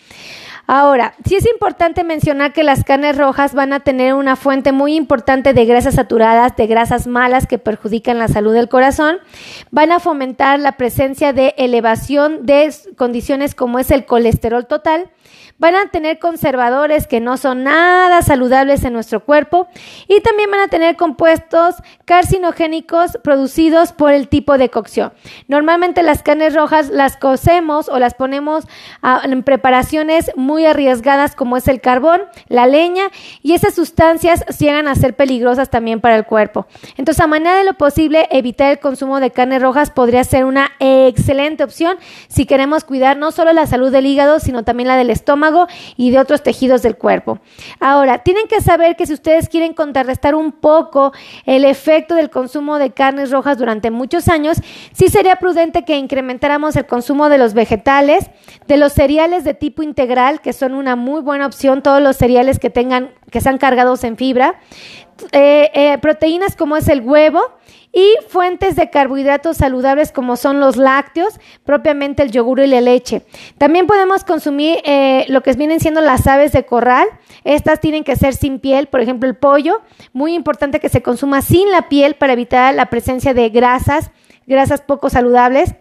Ahora, 0.68 1.14
sí 1.26 1.34
es 1.34 1.46
importante 1.46 2.04
mencionar 2.04 2.52
que 2.52 2.62
las 2.62 2.84
carnes 2.84 3.18
rojas 3.18 3.52
van 3.52 3.72
a 3.72 3.80
tener 3.80 4.14
una 4.14 4.36
fuente 4.36 4.70
muy 4.70 4.94
importante 4.94 5.52
de 5.52 5.64
grasas 5.64 5.96
saturadas, 5.96 6.56
de 6.56 6.68
grasas 6.68 7.08
malas 7.08 7.46
que 7.46 7.58
perjudican 7.58 8.18
la 8.18 8.28
salud 8.28 8.54
del 8.54 8.68
corazón. 8.68 9.18
Van 9.72 9.90
a 9.90 9.98
fomentar 9.98 10.60
la 10.60 10.72
presencia 10.72 11.32
de 11.32 11.54
elevación 11.58 12.46
de 12.46 12.72
condiciones 12.96 13.56
como 13.56 13.80
es 13.80 13.90
el 13.90 14.06
colesterol 14.06 14.66
total 14.66 15.10
van 15.62 15.76
a 15.76 15.86
tener 15.86 16.18
conservadores 16.18 17.06
que 17.06 17.20
no 17.20 17.36
son 17.36 17.62
nada 17.62 18.20
saludables 18.22 18.82
en 18.84 18.92
nuestro 18.92 19.24
cuerpo 19.24 19.68
y 20.08 20.20
también 20.20 20.50
van 20.50 20.58
a 20.58 20.66
tener 20.66 20.96
compuestos 20.96 21.76
carcinogénicos 22.04 23.16
producidos 23.22 23.92
por 23.92 24.12
el 24.12 24.26
tipo 24.26 24.58
de 24.58 24.70
cocción. 24.70 25.12
Normalmente 25.46 26.02
las 26.02 26.24
carnes 26.24 26.56
rojas 26.56 26.88
las 26.88 27.16
cocemos 27.16 27.88
o 27.88 28.00
las 28.00 28.14
ponemos 28.14 28.64
en 29.22 29.44
preparaciones 29.44 30.32
muy 30.34 30.66
arriesgadas 30.66 31.36
como 31.36 31.56
es 31.56 31.68
el 31.68 31.80
carbón, 31.80 32.22
la 32.48 32.66
leña 32.66 33.04
y 33.40 33.52
esas 33.52 33.74
sustancias 33.74 34.44
llegan 34.58 34.88
a 34.88 34.96
ser 34.96 35.14
peligrosas 35.14 35.70
también 35.70 36.00
para 36.00 36.16
el 36.16 36.24
cuerpo. 36.24 36.66
Entonces, 36.96 37.22
a 37.22 37.28
manera 37.28 37.56
de 37.56 37.62
lo 37.62 37.74
posible, 37.74 38.26
evitar 38.32 38.72
el 38.72 38.80
consumo 38.80 39.20
de 39.20 39.30
carnes 39.30 39.62
rojas 39.62 39.90
podría 39.90 40.24
ser 40.24 40.44
una 40.44 40.72
excelente 40.80 41.62
opción 41.62 41.98
si 42.26 42.46
queremos 42.46 42.82
cuidar 42.82 43.16
no 43.16 43.30
solo 43.30 43.52
la 43.52 43.68
salud 43.68 43.92
del 43.92 44.06
hígado, 44.06 44.40
sino 44.40 44.64
también 44.64 44.88
la 44.88 44.96
del 44.96 45.10
estómago 45.10 45.51
y 45.96 46.10
de 46.10 46.18
otros 46.18 46.42
tejidos 46.42 46.82
del 46.82 46.96
cuerpo. 46.96 47.38
Ahora, 47.80 48.18
tienen 48.18 48.46
que 48.48 48.60
saber 48.60 48.96
que 48.96 49.06
si 49.06 49.14
ustedes 49.14 49.48
quieren 49.48 49.74
contrarrestar 49.74 50.34
un 50.34 50.52
poco 50.52 51.12
el 51.46 51.64
efecto 51.64 52.14
del 52.14 52.30
consumo 52.30 52.78
de 52.78 52.90
carnes 52.90 53.30
rojas 53.30 53.58
durante 53.58 53.90
muchos 53.90 54.28
años, 54.28 54.58
sí 54.92 55.08
sería 55.08 55.36
prudente 55.36 55.84
que 55.84 55.96
incrementáramos 55.96 56.76
el 56.76 56.86
consumo 56.86 57.28
de 57.28 57.38
los 57.38 57.54
vegetales, 57.54 58.30
de 58.66 58.76
los 58.76 58.92
cereales 58.92 59.44
de 59.44 59.54
tipo 59.54 59.82
integral, 59.82 60.40
que 60.40 60.52
son 60.52 60.74
una 60.74 60.96
muy 60.96 61.20
buena 61.20 61.46
opción, 61.46 61.82
todos 61.82 62.02
los 62.02 62.16
cereales 62.16 62.58
que 62.58 62.70
tengan, 62.70 63.10
que 63.32 63.40
sean 63.40 63.58
cargados 63.58 64.04
en 64.04 64.16
fibra, 64.16 64.60
eh, 65.32 65.70
eh, 65.74 65.98
proteínas 65.98 66.54
como 66.54 66.76
es 66.76 66.88
el 66.88 67.00
huevo, 67.00 67.40
y 67.92 68.16
fuentes 68.28 68.74
de 68.74 68.88
carbohidratos 68.88 69.58
saludables 69.58 70.12
como 70.12 70.36
son 70.36 70.60
los 70.60 70.76
lácteos, 70.76 71.38
propiamente 71.64 72.22
el 72.22 72.30
yogur 72.30 72.60
y 72.60 72.66
la 72.66 72.80
leche. 72.80 73.22
También 73.58 73.86
podemos 73.86 74.24
consumir 74.24 74.78
eh, 74.84 75.26
lo 75.28 75.42
que 75.42 75.52
vienen 75.52 75.80
siendo 75.80 76.00
las 76.00 76.26
aves 76.26 76.52
de 76.52 76.64
corral. 76.64 77.06
Estas 77.44 77.80
tienen 77.80 78.02
que 78.02 78.16
ser 78.16 78.34
sin 78.34 78.60
piel, 78.60 78.86
por 78.86 79.00
ejemplo 79.00 79.28
el 79.28 79.36
pollo. 79.36 79.82
Muy 80.14 80.32
importante 80.34 80.80
que 80.80 80.88
se 80.88 81.02
consuma 81.02 81.42
sin 81.42 81.70
la 81.70 81.88
piel 81.90 82.14
para 82.14 82.32
evitar 82.32 82.74
la 82.74 82.86
presencia 82.86 83.34
de 83.34 83.50
grasas, 83.50 84.10
grasas 84.46 84.80
poco 84.80 85.10
saludables 85.10 85.74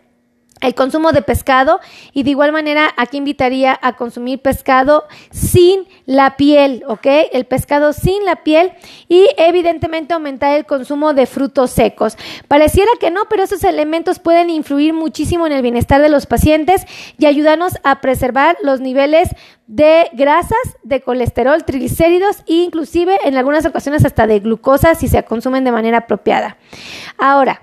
el 0.61 0.75
consumo 0.75 1.11
de 1.11 1.21
pescado 1.21 1.79
y 2.13 2.23
de 2.23 2.29
igual 2.29 2.51
manera 2.51 2.91
aquí 2.97 3.17
invitaría 3.17 3.77
a 3.81 3.93
consumir 3.97 4.41
pescado 4.41 5.05
sin 5.31 5.87
la 6.05 6.37
piel, 6.37 6.83
¿ok? 6.87 7.07
El 7.33 7.45
pescado 7.45 7.93
sin 7.93 8.23
la 8.25 8.37
piel 8.37 8.71
y 9.07 9.27
evidentemente 9.37 10.13
aumentar 10.13 10.55
el 10.55 10.65
consumo 10.65 11.13
de 11.13 11.25
frutos 11.25 11.71
secos. 11.71 12.17
Pareciera 12.47 12.91
que 12.99 13.11
no, 13.11 13.25
pero 13.29 13.43
esos 13.43 13.63
elementos 13.63 14.19
pueden 14.19 14.49
influir 14.49 14.93
muchísimo 14.93 15.47
en 15.47 15.53
el 15.53 15.61
bienestar 15.61 16.01
de 16.01 16.09
los 16.09 16.25
pacientes 16.25 16.85
y 17.17 17.25
ayudarnos 17.25 17.73
a 17.83 18.01
preservar 18.01 18.57
los 18.63 18.79
niveles 18.79 19.29
de 19.67 20.09
grasas, 20.13 20.57
de 20.83 21.01
colesterol, 21.01 21.63
triglicéridos 21.63 22.39
e 22.47 22.55
inclusive 22.55 23.17
en 23.23 23.37
algunas 23.37 23.65
ocasiones 23.65 24.05
hasta 24.05 24.27
de 24.27 24.39
glucosa 24.39 24.95
si 24.95 25.07
se 25.07 25.23
consumen 25.23 25.63
de 25.63 25.71
manera 25.71 25.99
apropiada. 25.99 26.57
Ahora, 27.17 27.61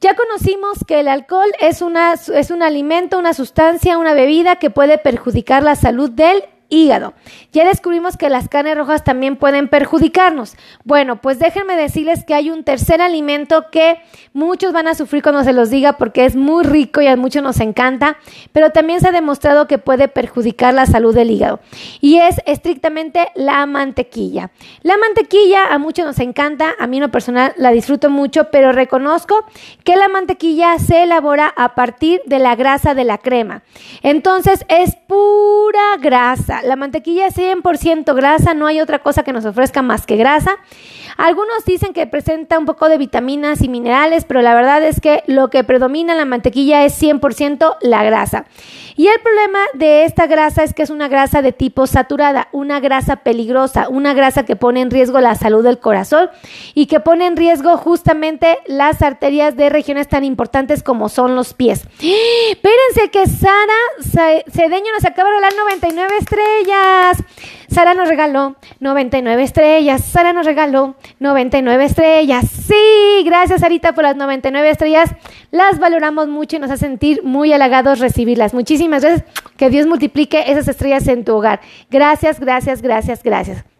ya 0.00 0.14
conocimos 0.14 0.78
que 0.86 1.00
el 1.00 1.08
alcohol 1.08 1.50
es, 1.60 1.82
una, 1.82 2.12
es 2.12 2.50
un 2.50 2.62
alimento, 2.62 3.18
una 3.18 3.34
sustancia, 3.34 3.98
una 3.98 4.14
bebida 4.14 4.56
que 4.56 4.70
puede 4.70 4.98
perjudicar 4.98 5.62
la 5.62 5.76
salud 5.76 6.10
del 6.10 6.44
hígado. 6.68 7.14
Ya 7.52 7.66
descubrimos 7.66 8.16
que 8.16 8.28
las 8.28 8.48
carnes 8.48 8.76
rojas 8.76 9.04
también 9.04 9.36
pueden 9.36 9.68
perjudicarnos. 9.68 10.56
Bueno, 10.84 11.20
pues 11.20 11.38
déjenme 11.38 11.76
decirles 11.76 12.24
que 12.24 12.34
hay 12.34 12.50
un 12.50 12.64
tercer 12.64 13.00
alimento 13.00 13.66
que 13.70 13.98
muchos 14.32 14.72
van 14.72 14.88
a 14.88 14.94
sufrir 14.94 15.22
cuando 15.22 15.44
se 15.44 15.52
los 15.52 15.70
diga 15.70 15.94
porque 15.94 16.24
es 16.24 16.36
muy 16.36 16.64
rico 16.64 17.00
y 17.00 17.06
a 17.06 17.16
muchos 17.16 17.42
nos 17.42 17.60
encanta, 17.60 18.18
pero 18.52 18.70
también 18.70 19.00
se 19.00 19.08
ha 19.08 19.12
demostrado 19.12 19.66
que 19.66 19.78
puede 19.78 20.08
perjudicar 20.08 20.74
la 20.74 20.86
salud 20.86 21.14
del 21.14 21.30
hígado 21.30 21.60
y 22.00 22.18
es 22.18 22.36
estrictamente 22.46 23.28
la 23.34 23.64
mantequilla. 23.66 24.50
La 24.82 24.96
mantequilla 24.98 25.66
a 25.72 25.78
muchos 25.78 26.04
nos 26.04 26.18
encanta, 26.18 26.74
a 26.78 26.86
mí 26.86 26.96
en 26.96 27.04
lo 27.04 27.10
personal 27.10 27.52
la 27.56 27.70
disfruto 27.70 28.10
mucho, 28.10 28.50
pero 28.50 28.72
reconozco 28.72 29.44
que 29.84 29.96
la 29.96 30.08
mantequilla 30.08 30.78
se 30.78 31.04
elabora 31.04 31.52
a 31.56 31.74
partir 31.74 32.20
de 32.26 32.38
la 32.38 32.56
grasa 32.56 32.94
de 32.94 33.04
la 33.04 33.18
crema. 33.18 33.62
Entonces 34.02 34.64
es 34.68 34.96
pura 35.06 35.96
grasa 36.00 36.55
La 36.62 36.76
mantequilla 36.76 37.26
es 37.26 37.36
100% 37.36 38.14
grasa, 38.14 38.54
no 38.54 38.66
hay 38.66 38.80
otra 38.80 39.00
cosa 39.00 39.22
que 39.22 39.32
nos 39.32 39.44
ofrezca 39.44 39.82
más 39.82 40.06
que 40.06 40.16
grasa. 40.16 40.56
Algunos 41.16 41.64
dicen 41.64 41.92
que 41.92 42.06
presenta 42.06 42.58
un 42.58 42.66
poco 42.66 42.88
de 42.88 42.98
vitaminas 42.98 43.62
y 43.62 43.68
minerales, 43.68 44.24
pero 44.24 44.42
la 44.42 44.54
verdad 44.54 44.82
es 44.82 45.00
que 45.00 45.22
lo 45.26 45.48
que 45.48 45.64
predomina 45.64 46.12
en 46.12 46.18
la 46.18 46.24
mantequilla 46.26 46.84
es 46.84 47.00
100% 47.00 47.76
la 47.80 48.04
grasa. 48.04 48.44
Y 48.96 49.08
el 49.08 49.20
problema 49.20 49.58
de 49.74 50.04
esta 50.04 50.26
grasa 50.26 50.62
es 50.62 50.72
que 50.72 50.82
es 50.82 50.90
una 50.90 51.08
grasa 51.08 51.42
de 51.42 51.52
tipo 51.52 51.86
saturada, 51.86 52.48
una 52.52 52.80
grasa 52.80 53.16
peligrosa, 53.16 53.88
una 53.88 54.14
grasa 54.14 54.44
que 54.44 54.56
pone 54.56 54.80
en 54.80 54.90
riesgo 54.90 55.20
la 55.20 55.34
salud 55.34 55.62
del 55.62 55.78
corazón 55.78 56.30
y 56.74 56.86
que 56.86 57.00
pone 57.00 57.26
en 57.26 57.36
riesgo 57.36 57.76
justamente 57.76 58.58
las 58.66 59.02
arterias 59.02 59.56
de 59.56 59.68
regiones 59.68 60.08
tan 60.08 60.24
importantes 60.24 60.82
como 60.82 61.10
son 61.10 61.34
los 61.34 61.52
pies. 61.52 61.82
Espérense 62.00 63.10
que 63.12 63.26
Sara 63.26 64.42
Cedeño 64.50 64.92
nos 64.92 65.04
acaba 65.04 65.28
de 65.28 65.36
regalar 65.36 65.52
99 65.56 66.14
estrellas. 66.46 67.24
Sara 67.68 67.94
nos 67.94 68.08
regaló 68.08 68.56
99 68.80 69.42
estrellas. 69.42 70.04
Sara 70.04 70.32
nos 70.32 70.46
regaló 70.46 70.96
99 71.18 71.84
estrellas. 71.84 72.46
Sí, 72.48 73.22
gracias 73.24 73.60
Sarita 73.60 73.94
por 73.94 74.04
las 74.04 74.16
99 74.16 74.70
estrellas. 74.70 75.10
Las 75.50 75.78
valoramos 75.78 76.28
mucho 76.28 76.56
y 76.56 76.58
nos 76.60 76.70
hace 76.70 76.86
sentir 76.86 77.22
muy 77.24 77.52
halagados 77.52 77.98
recibirlas. 77.98 78.54
Muchísimas 78.54 79.02
gracias. 79.02 79.24
Que 79.56 79.70
Dios 79.70 79.86
multiplique 79.86 80.44
esas 80.50 80.68
estrellas 80.68 81.06
en 81.08 81.24
tu 81.24 81.34
hogar. 81.34 81.60
Gracias, 81.90 82.40
gracias, 82.40 82.82
gracias, 82.82 83.22
gracias. 83.22 83.75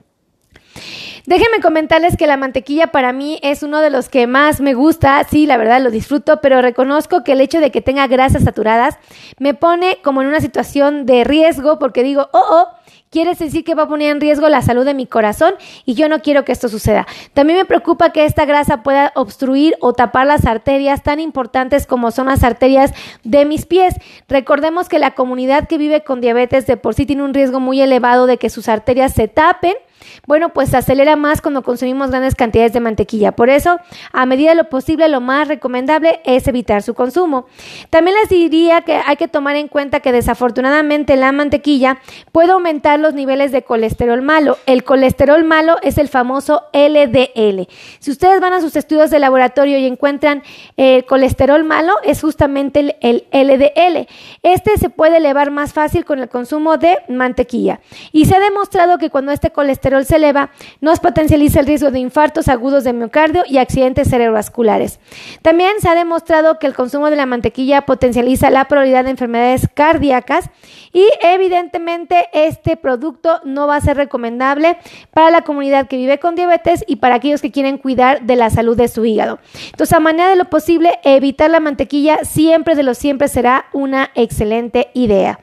Déjenme 1.26 1.60
comentarles 1.60 2.16
que 2.16 2.28
la 2.28 2.36
mantequilla 2.36 2.86
para 2.92 3.12
mí 3.12 3.40
es 3.42 3.64
uno 3.64 3.80
de 3.80 3.90
los 3.90 4.08
que 4.08 4.28
más 4.28 4.60
me 4.60 4.74
gusta, 4.74 5.24
sí, 5.28 5.44
la 5.44 5.56
verdad 5.56 5.80
lo 5.80 5.90
disfruto, 5.90 6.40
pero 6.40 6.62
reconozco 6.62 7.24
que 7.24 7.32
el 7.32 7.40
hecho 7.40 7.58
de 7.58 7.72
que 7.72 7.80
tenga 7.80 8.06
grasas 8.06 8.44
saturadas 8.44 8.96
me 9.40 9.52
pone 9.52 9.98
como 10.04 10.22
en 10.22 10.28
una 10.28 10.40
situación 10.40 11.04
de 11.04 11.24
riesgo 11.24 11.80
porque 11.80 12.04
digo, 12.04 12.28
oh, 12.32 12.44
oh, 12.48 12.68
quiere 13.10 13.34
decir 13.34 13.64
que 13.64 13.74
va 13.74 13.84
a 13.84 13.88
poner 13.88 14.10
en 14.10 14.20
riesgo 14.20 14.48
la 14.48 14.62
salud 14.62 14.84
de 14.84 14.94
mi 14.94 15.06
corazón 15.06 15.54
y 15.84 15.94
yo 15.94 16.08
no 16.08 16.20
quiero 16.20 16.44
que 16.44 16.52
esto 16.52 16.68
suceda. 16.68 17.06
También 17.34 17.58
me 17.58 17.64
preocupa 17.64 18.10
que 18.10 18.24
esta 18.24 18.44
grasa 18.44 18.82
pueda 18.82 19.12
obstruir 19.14 19.76
o 19.80 19.92
tapar 19.92 20.26
las 20.26 20.46
arterias 20.46 21.02
tan 21.02 21.20
importantes 21.20 21.86
como 21.86 22.10
son 22.10 22.26
las 22.26 22.44
arterias 22.44 22.92
de 23.24 23.44
mis 23.44 23.66
pies. 23.66 23.94
Recordemos 24.28 24.88
que 24.88 24.98
la 24.98 25.12
comunidad 25.12 25.68
que 25.68 25.78
vive 25.78 26.02
con 26.02 26.20
diabetes 26.20 26.66
de 26.66 26.76
por 26.76 26.94
sí 26.94 27.06
tiene 27.06 27.22
un 27.22 27.34
riesgo 27.34 27.60
muy 27.60 27.80
elevado 27.80 28.26
de 28.26 28.38
que 28.38 28.50
sus 28.50 28.68
arterias 28.68 29.14
se 29.14 29.28
tapen 29.28 29.76
bueno, 30.26 30.50
pues 30.50 30.70
se 30.70 30.76
acelera 30.76 31.16
más 31.16 31.40
cuando 31.40 31.62
consumimos 31.62 32.10
grandes 32.10 32.34
cantidades 32.34 32.72
de 32.72 32.80
mantequilla. 32.80 33.32
Por 33.32 33.50
eso, 33.50 33.78
a 34.12 34.26
medida 34.26 34.50
de 34.50 34.56
lo 34.56 34.68
posible, 34.68 35.08
lo 35.08 35.20
más 35.20 35.48
recomendable 35.48 36.20
es 36.24 36.46
evitar 36.48 36.82
su 36.82 36.94
consumo. 36.94 37.46
También 37.90 38.16
les 38.20 38.28
diría 38.28 38.82
que 38.82 39.00
hay 39.04 39.16
que 39.16 39.28
tomar 39.28 39.56
en 39.56 39.68
cuenta 39.68 40.00
que 40.00 40.12
desafortunadamente 40.12 41.16
la 41.16 41.32
mantequilla 41.32 41.98
puede 42.32 42.52
aumentar 42.52 42.75
los 42.98 43.14
niveles 43.14 43.52
de 43.52 43.62
colesterol 43.62 44.22
malo. 44.22 44.58
El 44.66 44.84
colesterol 44.84 45.42
malo 45.44 45.76
es 45.82 45.98
el 45.98 46.08
famoso 46.08 46.64
LDL. 46.72 47.66
Si 47.98 48.10
ustedes 48.10 48.40
van 48.40 48.52
a 48.52 48.60
sus 48.60 48.76
estudios 48.76 49.10
de 49.10 49.18
laboratorio 49.18 49.78
y 49.78 49.86
encuentran 49.86 50.42
el 50.76 51.04
colesterol 51.04 51.64
malo, 51.64 51.94
es 52.04 52.20
justamente 52.20 52.80
el, 52.80 52.96
el 53.00 53.24
LDL. 53.32 54.06
Este 54.42 54.76
se 54.76 54.90
puede 54.90 55.16
elevar 55.16 55.50
más 55.50 55.72
fácil 55.72 56.04
con 56.04 56.18
el 56.20 56.28
consumo 56.28 56.76
de 56.76 56.98
mantequilla. 57.08 57.80
Y 58.12 58.26
se 58.26 58.36
ha 58.36 58.40
demostrado 58.40 58.98
que 58.98 59.10
cuando 59.10 59.32
este 59.32 59.50
colesterol 59.50 60.04
se 60.04 60.16
eleva, 60.16 60.50
nos 60.80 61.00
potencializa 61.00 61.60
el 61.60 61.66
riesgo 61.66 61.90
de 61.90 61.98
infartos 61.98 62.48
agudos 62.48 62.84
de 62.84 62.92
miocardio 62.92 63.42
y 63.48 63.58
accidentes 63.58 64.08
cerebrovasculares. 64.08 65.00
También 65.42 65.72
se 65.80 65.88
ha 65.88 65.94
demostrado 65.94 66.58
que 66.58 66.66
el 66.66 66.74
consumo 66.74 67.10
de 67.10 67.16
la 67.16 67.26
mantequilla 67.26 67.82
potencializa 67.82 68.50
la 68.50 68.68
probabilidad 68.68 69.04
de 69.04 69.10
enfermedades 69.10 69.68
cardíacas 69.74 70.50
y 70.92 71.06
evidentemente 71.22 72.26
este 72.32 72.65
producto 72.74 73.40
no 73.44 73.68
va 73.68 73.76
a 73.76 73.80
ser 73.80 73.96
recomendable 73.96 74.78
para 75.12 75.30
la 75.30 75.42
comunidad 75.42 75.86
que 75.86 75.96
vive 75.96 76.18
con 76.18 76.34
diabetes 76.34 76.84
y 76.88 76.96
para 76.96 77.14
aquellos 77.14 77.40
que 77.40 77.52
quieren 77.52 77.78
cuidar 77.78 78.22
de 78.22 78.34
la 78.34 78.50
salud 78.50 78.76
de 78.76 78.88
su 78.88 79.04
hígado. 79.04 79.38
Entonces, 79.66 79.96
a 79.96 80.00
manera 80.00 80.30
de 80.30 80.36
lo 80.36 80.46
posible, 80.46 80.98
evitar 81.04 81.50
la 81.50 81.60
mantequilla 81.60 82.24
siempre 82.24 82.74
de 82.74 82.82
lo 82.82 82.94
siempre 82.94 83.28
será 83.28 83.66
una 83.72 84.10
excelente 84.16 84.88
idea. 84.94 85.38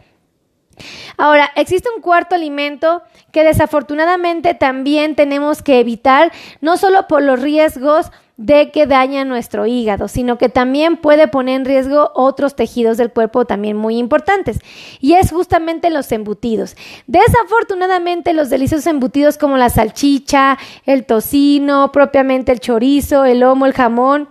Ahora, 1.18 1.52
existe 1.56 1.90
un 1.96 2.02
cuarto 2.02 2.36
alimento 2.36 3.04
que 3.32 3.44
desafortunadamente 3.44 4.54
también 4.54 5.16
tenemos 5.16 5.62
que 5.62 5.80
evitar, 5.80 6.32
no 6.62 6.78
solo 6.78 7.08
por 7.08 7.22
los 7.22 7.40
riesgos 7.40 8.12
de 8.38 8.72
que 8.72 8.88
daña 8.88 9.26
nuestro 9.26 9.68
hígado, 9.68 10.08
sino 10.08 10.38
que 10.38 10.50
también 10.50 10.98
puede 10.98 11.28
poner 11.28 11.62
en 11.62 11.66
riesgo 11.66 12.12
otros 12.16 12.56
tejidos 12.56 12.98
del 12.98 13.12
cuerpo 13.12 13.46
también 13.46 13.78
muy 13.78 13.98
importantes. 13.98 14.60
Y 15.00 15.14
es 15.14 15.32
justamente 15.32 15.92
los 15.92 16.12
embutidos. 16.12 16.76
Desafortunadamente 17.06 18.34
los 18.34 18.50
deliciosos 18.50 18.88
embutidos 18.88 19.38
como 19.38 19.58
la 19.58 19.70
salchicha, 19.70 20.58
el 20.86 21.06
tocino, 21.06 21.92
propiamente 21.92 22.52
el 22.52 22.60
chorizo, 22.60 23.26
el 23.26 23.42
lomo, 23.42 23.68
el 23.68 23.74
jamón, 23.74 24.28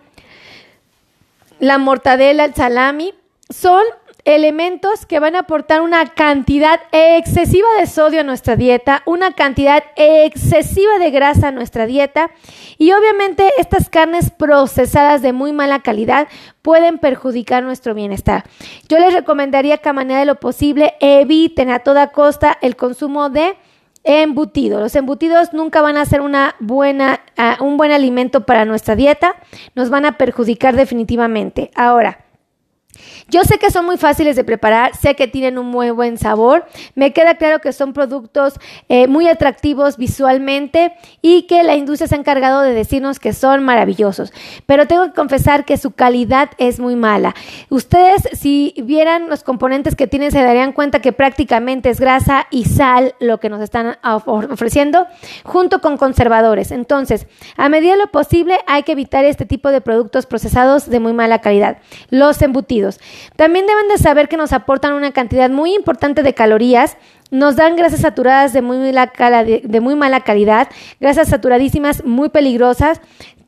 la 1.60 1.78
mortadela, 1.78 2.44
el 2.44 2.54
salami, 2.54 3.14
son 3.50 3.82
elementos 4.24 5.04
que 5.06 5.18
van 5.18 5.34
a 5.34 5.40
aportar 5.40 5.80
una 5.80 6.06
cantidad 6.06 6.80
excesiva 6.92 7.66
de 7.78 7.86
sodio 7.86 8.20
a 8.20 8.24
nuestra 8.24 8.56
dieta, 8.56 9.02
una 9.04 9.32
cantidad 9.32 9.82
excesiva 9.96 10.98
de 10.98 11.10
grasa 11.10 11.48
a 11.48 11.52
nuestra 11.52 11.86
dieta 11.86 12.30
y 12.78 12.92
obviamente 12.92 13.48
estas 13.58 13.88
carnes 13.88 14.30
procesadas 14.30 15.22
de 15.22 15.32
muy 15.32 15.52
mala 15.52 15.80
calidad 15.80 16.28
pueden 16.62 16.98
perjudicar 16.98 17.62
nuestro 17.62 17.94
bienestar. 17.94 18.44
Yo 18.88 18.98
les 18.98 19.12
recomendaría 19.12 19.78
que 19.78 19.88
a 19.88 19.92
manera 19.92 20.20
de 20.20 20.26
lo 20.26 20.36
posible 20.36 20.94
eviten 21.00 21.70
a 21.70 21.80
toda 21.80 22.08
costa 22.12 22.56
el 22.62 22.76
consumo 22.76 23.28
de 23.28 23.56
embutidos. 24.04 24.80
Los 24.80 24.96
embutidos 24.96 25.52
nunca 25.52 25.82
van 25.82 25.96
a 25.96 26.04
ser 26.04 26.20
una 26.20 26.54
buena, 26.60 27.20
uh, 27.38 27.64
un 27.64 27.76
buen 27.76 27.92
alimento 27.92 28.46
para 28.46 28.64
nuestra 28.64 28.96
dieta, 28.96 29.36
nos 29.74 29.90
van 29.90 30.04
a 30.04 30.18
perjudicar 30.18 30.76
definitivamente. 30.76 31.70
Ahora, 31.74 32.21
yo 33.28 33.42
sé 33.44 33.58
que 33.58 33.70
son 33.70 33.86
muy 33.86 33.96
fáciles 33.96 34.36
de 34.36 34.44
preparar, 34.44 34.94
sé 34.96 35.14
que 35.14 35.26
tienen 35.26 35.58
un 35.58 35.66
muy 35.66 35.90
buen 35.90 36.18
sabor, 36.18 36.66
me 36.94 37.12
queda 37.12 37.36
claro 37.36 37.60
que 37.60 37.72
son 37.72 37.92
productos 37.92 38.54
eh, 38.88 39.06
muy 39.06 39.28
atractivos 39.28 39.96
visualmente 39.96 40.94
y 41.22 41.42
que 41.42 41.62
la 41.62 41.74
industria 41.74 42.08
se 42.08 42.14
ha 42.14 42.18
encargado 42.18 42.60
de 42.62 42.74
decirnos 42.74 43.18
que 43.18 43.32
son 43.32 43.64
maravillosos, 43.64 44.32
pero 44.66 44.86
tengo 44.86 45.06
que 45.06 45.12
confesar 45.12 45.64
que 45.64 45.76
su 45.76 45.92
calidad 45.92 46.50
es 46.58 46.80
muy 46.80 46.96
mala. 46.96 47.34
Ustedes 47.70 48.28
si 48.32 48.74
vieran 48.84 49.28
los 49.28 49.42
componentes 49.42 49.96
que 49.96 50.06
tienen 50.06 50.30
se 50.30 50.42
darían 50.42 50.72
cuenta 50.72 51.00
que 51.00 51.12
prácticamente 51.12 51.88
es 51.90 52.00
grasa 52.00 52.46
y 52.50 52.64
sal 52.64 53.14
lo 53.20 53.40
que 53.40 53.48
nos 53.48 53.62
están 53.62 53.96
ofreciendo 54.02 55.06
junto 55.44 55.80
con 55.80 55.96
conservadores. 55.96 56.70
Entonces, 56.70 57.26
a 57.56 57.68
medida 57.68 57.92
de 57.92 57.98
lo 57.98 58.08
posible 58.08 58.58
hay 58.66 58.82
que 58.82 58.92
evitar 58.92 59.24
este 59.24 59.46
tipo 59.46 59.70
de 59.70 59.80
productos 59.80 60.26
procesados 60.26 60.90
de 60.90 61.00
muy 61.00 61.12
mala 61.12 61.40
calidad. 61.40 61.78
Los 62.10 62.42
embutidos 62.42 62.81
también 63.36 63.66
deben 63.66 63.88
de 63.88 63.98
saber 63.98 64.28
que 64.28 64.36
nos 64.36 64.52
aportan 64.52 64.94
una 64.94 65.12
cantidad 65.12 65.50
muy 65.50 65.74
importante 65.74 66.22
de 66.22 66.34
calorías, 66.34 66.96
nos 67.30 67.56
dan 67.56 67.76
grasas 67.76 68.00
saturadas 68.00 68.52
de 68.52 68.62
muy, 68.62 68.92
de 68.92 69.80
muy 69.80 69.94
mala 69.94 70.20
calidad, 70.20 70.68
grasas 71.00 71.28
saturadísimas 71.28 72.04
muy 72.04 72.28
peligrosas, 72.28 73.00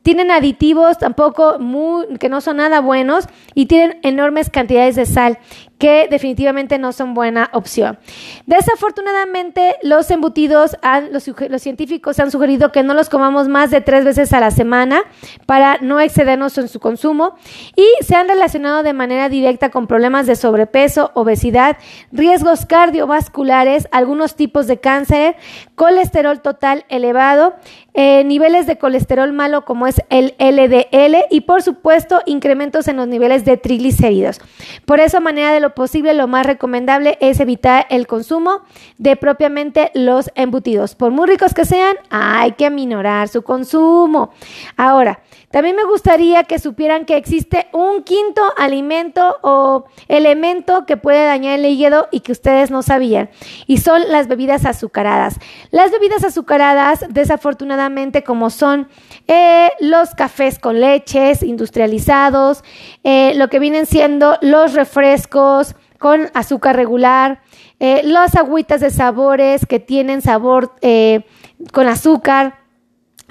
tienen 0.04 0.30
aditivos 0.30 0.98
tampoco 0.98 1.58
muy, 1.58 2.18
que 2.18 2.28
no 2.28 2.42
son 2.42 2.58
nada 2.58 2.80
buenos 2.80 3.24
y 3.54 3.66
tienen 3.66 3.98
enormes 4.02 4.50
cantidades 4.50 4.96
de 4.96 5.06
sal 5.06 5.38
que 5.84 6.08
definitivamente 6.08 6.78
no 6.78 6.92
son 6.92 7.12
buena 7.12 7.50
opción. 7.52 7.98
Desafortunadamente, 8.46 9.76
los 9.82 10.10
embutidos, 10.10 10.78
los, 11.10 11.28
los, 11.50 11.60
científicos 11.60 12.18
han 12.20 12.30
sugerido 12.30 12.72
que 12.72 12.82
no 12.82 12.94
los 12.94 13.10
comamos 13.10 13.48
más 13.48 13.70
de 13.70 13.82
tres 13.82 14.02
veces 14.02 14.32
a 14.32 14.40
la 14.40 14.50
semana 14.50 15.02
para 15.44 15.76
no 15.82 16.00
excedernos 16.00 16.56
en 16.56 16.68
su 16.68 16.80
consumo 16.80 17.34
y 17.76 17.84
se 18.02 18.14
han 18.14 18.28
relacionado 18.28 18.82
de 18.82 18.94
manera 18.94 19.28
directa 19.28 19.68
con 19.68 19.86
problemas 19.86 20.26
de 20.26 20.36
sobrepeso, 20.36 21.10
obesidad, 21.12 21.76
riesgos 22.12 22.64
cardiovasculares, 22.64 23.86
algunos 23.92 24.36
tipos 24.36 24.66
de 24.66 24.80
cáncer, 24.80 25.36
colesterol 25.74 26.40
total 26.40 26.86
elevado, 26.88 27.56
eh, 27.92 28.24
niveles 28.24 28.66
de 28.66 28.78
colesterol 28.78 29.32
malo 29.32 29.64
como 29.64 29.86
es 29.86 30.02
el 30.08 30.34
LDL 30.38 31.26
y 31.30 31.42
por 31.42 31.62
supuesto 31.62 32.22
incrementos 32.26 32.88
en 32.88 32.96
los 32.96 33.06
niveles 33.06 33.44
de 33.44 33.56
triglicéridos. 33.56 34.40
Por 34.84 34.98
eso, 34.98 35.20
manera 35.20 35.52
de 35.52 35.60
lo 35.60 35.73
posible, 35.74 36.14
lo 36.14 36.26
más 36.26 36.46
recomendable 36.46 37.18
es 37.20 37.40
evitar 37.40 37.86
el 37.90 38.06
consumo 38.06 38.62
de 38.98 39.16
propiamente 39.16 39.90
los 39.94 40.30
embutidos. 40.34 40.94
Por 40.94 41.10
muy 41.10 41.26
ricos 41.26 41.54
que 41.54 41.64
sean, 41.64 41.96
hay 42.10 42.52
que 42.52 42.66
aminorar 42.66 43.28
su 43.28 43.42
consumo. 43.42 44.32
Ahora, 44.76 45.20
también 45.54 45.76
me 45.76 45.84
gustaría 45.84 46.42
que 46.42 46.58
supieran 46.58 47.04
que 47.04 47.16
existe 47.16 47.68
un 47.72 48.02
quinto 48.02 48.42
alimento 48.56 49.36
o 49.42 49.84
elemento 50.08 50.84
que 50.84 50.96
puede 50.96 51.26
dañar 51.26 51.60
el 51.60 51.66
hígado 51.66 52.08
y 52.10 52.20
que 52.20 52.32
ustedes 52.32 52.72
no 52.72 52.82
sabían, 52.82 53.30
y 53.68 53.78
son 53.78 54.02
las 54.08 54.26
bebidas 54.26 54.64
azucaradas. 54.66 55.38
Las 55.70 55.92
bebidas 55.92 56.24
azucaradas, 56.24 57.04
desafortunadamente, 57.08 58.24
como 58.24 58.50
son 58.50 58.88
eh, 59.28 59.70
los 59.78 60.16
cafés 60.16 60.58
con 60.58 60.80
leches 60.80 61.44
industrializados, 61.44 62.64
eh, 63.04 63.34
lo 63.36 63.48
que 63.48 63.60
vienen 63.60 63.86
siendo 63.86 64.38
los 64.40 64.74
refrescos, 64.74 65.53
con 65.98 66.30
azúcar 66.34 66.76
regular, 66.76 67.40
eh, 67.80 68.02
las 68.04 68.34
agüitas 68.34 68.80
de 68.80 68.90
sabores 68.90 69.66
que 69.66 69.80
tienen 69.80 70.22
sabor 70.22 70.74
eh, 70.82 71.24
con 71.72 71.86
azúcar, 71.86 72.58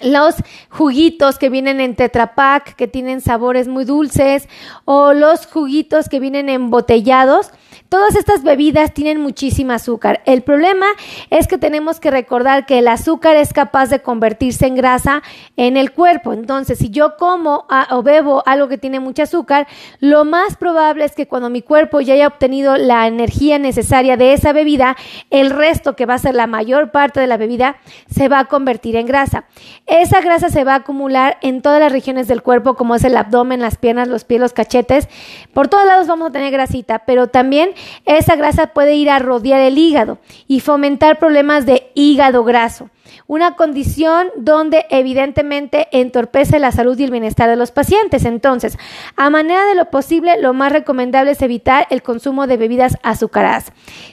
los 0.01 0.35
juguitos 0.69 1.37
que 1.37 1.49
vienen 1.49 1.79
en 1.79 1.95
Tetra 1.95 2.35
Pak 2.35 2.75
que 2.75 2.87
tienen 2.87 3.21
sabores 3.21 3.67
muy 3.67 3.85
dulces 3.85 4.49
o 4.85 5.13
los 5.13 5.45
juguitos 5.45 6.09
que 6.09 6.19
vienen 6.19 6.49
embotellados 6.49 7.51
Todas 7.93 8.15
estas 8.15 8.41
bebidas 8.41 8.91
tienen 8.91 9.21
muchísima 9.21 9.75
azúcar. 9.75 10.23
El 10.25 10.41
problema 10.41 10.87
es 11.29 11.45
que 11.47 11.59
tenemos 11.59 11.99
que 11.99 12.09
recordar 12.09 12.65
que 12.65 12.79
el 12.79 12.87
azúcar 12.87 13.35
es 13.35 13.53
capaz 13.53 13.91
de 13.91 14.01
convertirse 14.01 14.65
en 14.65 14.73
grasa 14.73 15.21
en 15.57 15.77
el 15.77 15.91
cuerpo. 15.91 16.33
Entonces, 16.33 16.79
si 16.79 16.89
yo 16.89 17.17
como 17.17 17.67
o 17.91 18.01
bebo 18.01 18.41
algo 18.47 18.67
que 18.67 18.79
tiene 18.79 18.99
mucho 18.99 19.21
azúcar, 19.21 19.67
lo 19.99 20.25
más 20.25 20.57
probable 20.57 21.05
es 21.05 21.11
que 21.13 21.27
cuando 21.27 21.51
mi 21.51 21.61
cuerpo 21.61 22.01
ya 22.01 22.15
haya 22.15 22.25
obtenido 22.25 22.77
la 22.77 23.05
energía 23.05 23.59
necesaria 23.59 24.17
de 24.17 24.33
esa 24.33 24.53
bebida, 24.53 24.97
el 25.29 25.51
resto, 25.51 25.95
que 25.95 26.07
va 26.07 26.15
a 26.15 26.17
ser 26.17 26.33
la 26.33 26.47
mayor 26.47 26.89
parte 26.89 27.19
de 27.19 27.27
la 27.27 27.37
bebida, 27.37 27.75
se 28.09 28.27
va 28.27 28.39
a 28.39 28.45
convertir 28.45 28.95
en 28.95 29.05
grasa. 29.05 29.43
Esa 29.85 30.19
grasa 30.19 30.49
se 30.49 30.63
va 30.63 30.73
a 30.73 30.77
acumular 30.77 31.37
en 31.43 31.61
todas 31.61 31.79
las 31.79 31.91
regiones 31.91 32.27
del 32.27 32.41
cuerpo, 32.41 32.73
como 32.73 32.95
es 32.95 33.03
el 33.03 33.15
abdomen, 33.15 33.61
las 33.61 33.77
piernas, 33.77 34.07
los 34.07 34.23
pies, 34.23 34.41
los 34.41 34.53
cachetes. 34.53 35.07
Por 35.53 35.67
todos 35.67 35.85
lados 35.85 36.07
vamos 36.07 36.29
a 36.29 36.31
tener 36.31 36.51
grasita, 36.51 37.05
pero 37.05 37.27
también 37.27 37.75
esa 38.05 38.35
grasa 38.35 38.67
puede 38.67 38.95
ir 38.95 39.09
a 39.09 39.19
rodear 39.19 39.61
el 39.61 39.77
hígado 39.77 40.19
y 40.47 40.59
fomentar 40.59 41.19
problemas 41.19 41.65
de 41.65 41.91
hígado 41.93 42.43
graso, 42.43 42.89
una 43.27 43.55
condición 43.55 44.27
donde 44.35 44.85
evidentemente 44.89 45.87
entorpece 45.91 46.59
la 46.59 46.71
salud 46.71 46.97
y 46.97 47.03
el 47.03 47.11
bienestar 47.11 47.49
de 47.49 47.55
los 47.55 47.71
pacientes. 47.71 48.25
Entonces, 48.25 48.77
a 49.15 49.29
manera 49.29 49.65
de 49.65 49.75
lo 49.75 49.89
posible, 49.89 50.41
lo 50.41 50.53
más 50.53 50.71
recomendable 50.71 51.31
es 51.31 51.41
evitar 51.41 51.87
el 51.89 52.01
consumo 52.01 52.47
de 52.47 52.57
bebidas 52.57 52.97
azucaradas. 53.03 53.71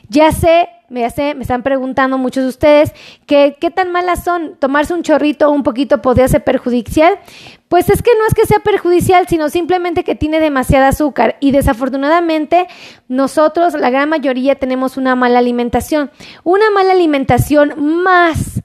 Ya 0.09 0.33
sé 0.33 0.69
me, 0.91 1.05
están 1.05 1.63
preguntando 1.63 2.19
muchos 2.19 2.43
de 2.43 2.49
ustedes 2.49 2.93
que 3.27 3.57
qué 3.61 3.71
tan 3.71 3.93
malas 3.93 4.25
son. 4.25 4.57
Tomarse 4.59 4.93
un 4.93 5.03
chorrito 5.03 5.49
o 5.49 5.53
un 5.53 5.63
poquito 5.63 6.03
podría 6.03 6.29
ser 6.29 6.45
perjudicial. 6.45 7.19
Pues 7.71 7.89
es 7.89 8.03
que 8.03 8.11
no 8.19 8.27
es 8.27 8.35
que 8.35 8.47
sea 8.47 8.59
perjudicial, 8.59 9.29
sino 9.29 9.49
simplemente 9.49 10.03
que 10.03 10.17
tiene 10.17 10.41
demasiada 10.41 10.89
azúcar 10.89 11.37
y 11.39 11.53
desafortunadamente 11.53 12.67
nosotros, 13.07 13.75
la 13.75 13.91
gran 13.91 14.09
mayoría, 14.09 14.57
tenemos 14.57 14.97
una 14.97 15.15
mala 15.15 15.39
alimentación. 15.39 16.11
Una 16.43 16.69
mala 16.73 16.91
alimentación 16.91 17.75
más 18.03 18.60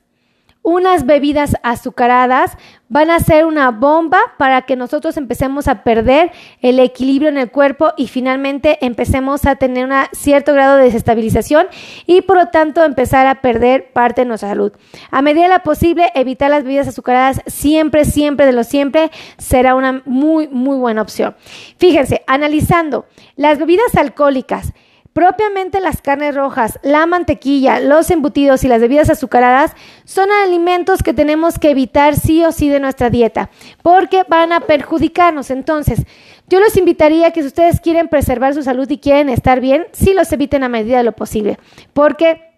unas 0.65 1.05
bebidas 1.05 1.55
azucaradas 1.61 2.57
van 2.89 3.11
a 3.11 3.19
ser 3.19 3.45
una 3.45 3.69
bomba 3.69 4.17
para 4.39 4.63
que 4.63 4.75
nosotros 4.75 5.15
empecemos 5.15 5.67
a 5.67 5.83
perder 5.83 6.31
el 6.59 6.79
equilibrio 6.79 7.29
en 7.29 7.37
el 7.37 7.51
cuerpo 7.51 7.93
y 7.97 8.07
finalmente 8.07 8.83
empecemos 8.83 9.45
a 9.45 9.57
tener 9.57 9.85
un 9.85 9.93
cierto 10.13 10.53
grado 10.53 10.77
de 10.77 10.85
desestabilización 10.85 11.67
y 12.07 12.23
por 12.23 12.37
lo 12.37 12.47
tanto 12.47 12.83
empezar 12.83 13.27
a 13.27 13.41
perder 13.41 13.93
parte 13.93 14.21
de 14.21 14.25
nuestra 14.25 14.49
salud. 14.49 14.71
A 15.11 15.21
medida 15.21 15.43
de 15.43 15.49
la 15.49 15.63
posible, 15.63 16.11
evitar 16.15 16.49
las 16.49 16.63
bebidas 16.63 16.87
azucaradas 16.87 17.41
siempre, 17.45 18.03
siempre, 18.03 18.47
de 18.47 18.53
lo 18.53 18.63
siempre, 18.63 19.11
será 19.37 19.75
una 19.75 20.01
muy, 20.05 20.47
muy 20.47 20.77
buena 20.77 21.03
opción. 21.03 21.35
Fíjense, 21.77 22.23
analizando 22.25 23.05
las 23.35 23.59
bebidas 23.59 23.95
alcohólicas, 23.95 24.73
Propiamente 25.15 25.79
las 25.79 26.01
carnes 26.01 26.35
rojas, 26.35 26.77
la 26.83 27.05
mantequilla, 27.05 27.79
los 27.79 28.11
embutidos 28.11 28.65
y 28.65 28.67
las 28.67 28.81
bebidas 28.81 29.09
azucaradas 29.09 29.71
son 30.03 30.27
alimentos 30.43 31.03
que 31.03 31.13
tenemos 31.13 31.57
que 31.57 31.69
evitar 31.69 32.17
sí 32.17 32.43
o 32.43 32.51
sí 32.51 32.67
de 32.67 32.81
nuestra 32.81 33.09
dieta, 33.09 33.49
porque 33.81 34.23
van 34.27 34.51
a 34.51 34.59
perjudicarnos. 34.59 35.51
Entonces, 35.51 36.01
yo 36.49 36.59
los 36.59 36.75
invitaría 36.75 37.31
que 37.31 37.43
si 37.43 37.47
ustedes 37.47 37.79
quieren 37.79 38.09
preservar 38.09 38.55
su 38.55 38.61
salud 38.61 38.89
y 38.89 38.97
quieren 38.97 39.29
estar 39.29 39.61
bien, 39.61 39.85
sí 39.93 40.13
los 40.13 40.29
eviten 40.33 40.65
a 40.65 40.67
medida 40.67 40.97
de 40.97 41.05
lo 41.05 41.13
posible, 41.13 41.59
porque 41.93 42.54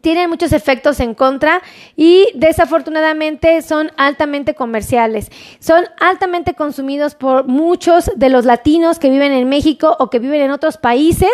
tienen 0.00 0.30
muchos 0.30 0.52
efectos 0.52 1.00
en 1.00 1.14
contra 1.14 1.62
y 1.96 2.28
desafortunadamente 2.34 3.62
son 3.62 3.90
altamente 3.96 4.54
comerciales. 4.54 5.30
Son 5.58 5.84
altamente 6.00 6.54
consumidos 6.54 7.14
por 7.14 7.46
muchos 7.46 8.10
de 8.16 8.28
los 8.28 8.44
latinos 8.44 8.98
que 8.98 9.10
viven 9.10 9.32
en 9.32 9.48
México 9.48 9.96
o 9.98 10.10
que 10.10 10.18
viven 10.18 10.40
en 10.40 10.50
otros 10.50 10.76
países 10.76 11.30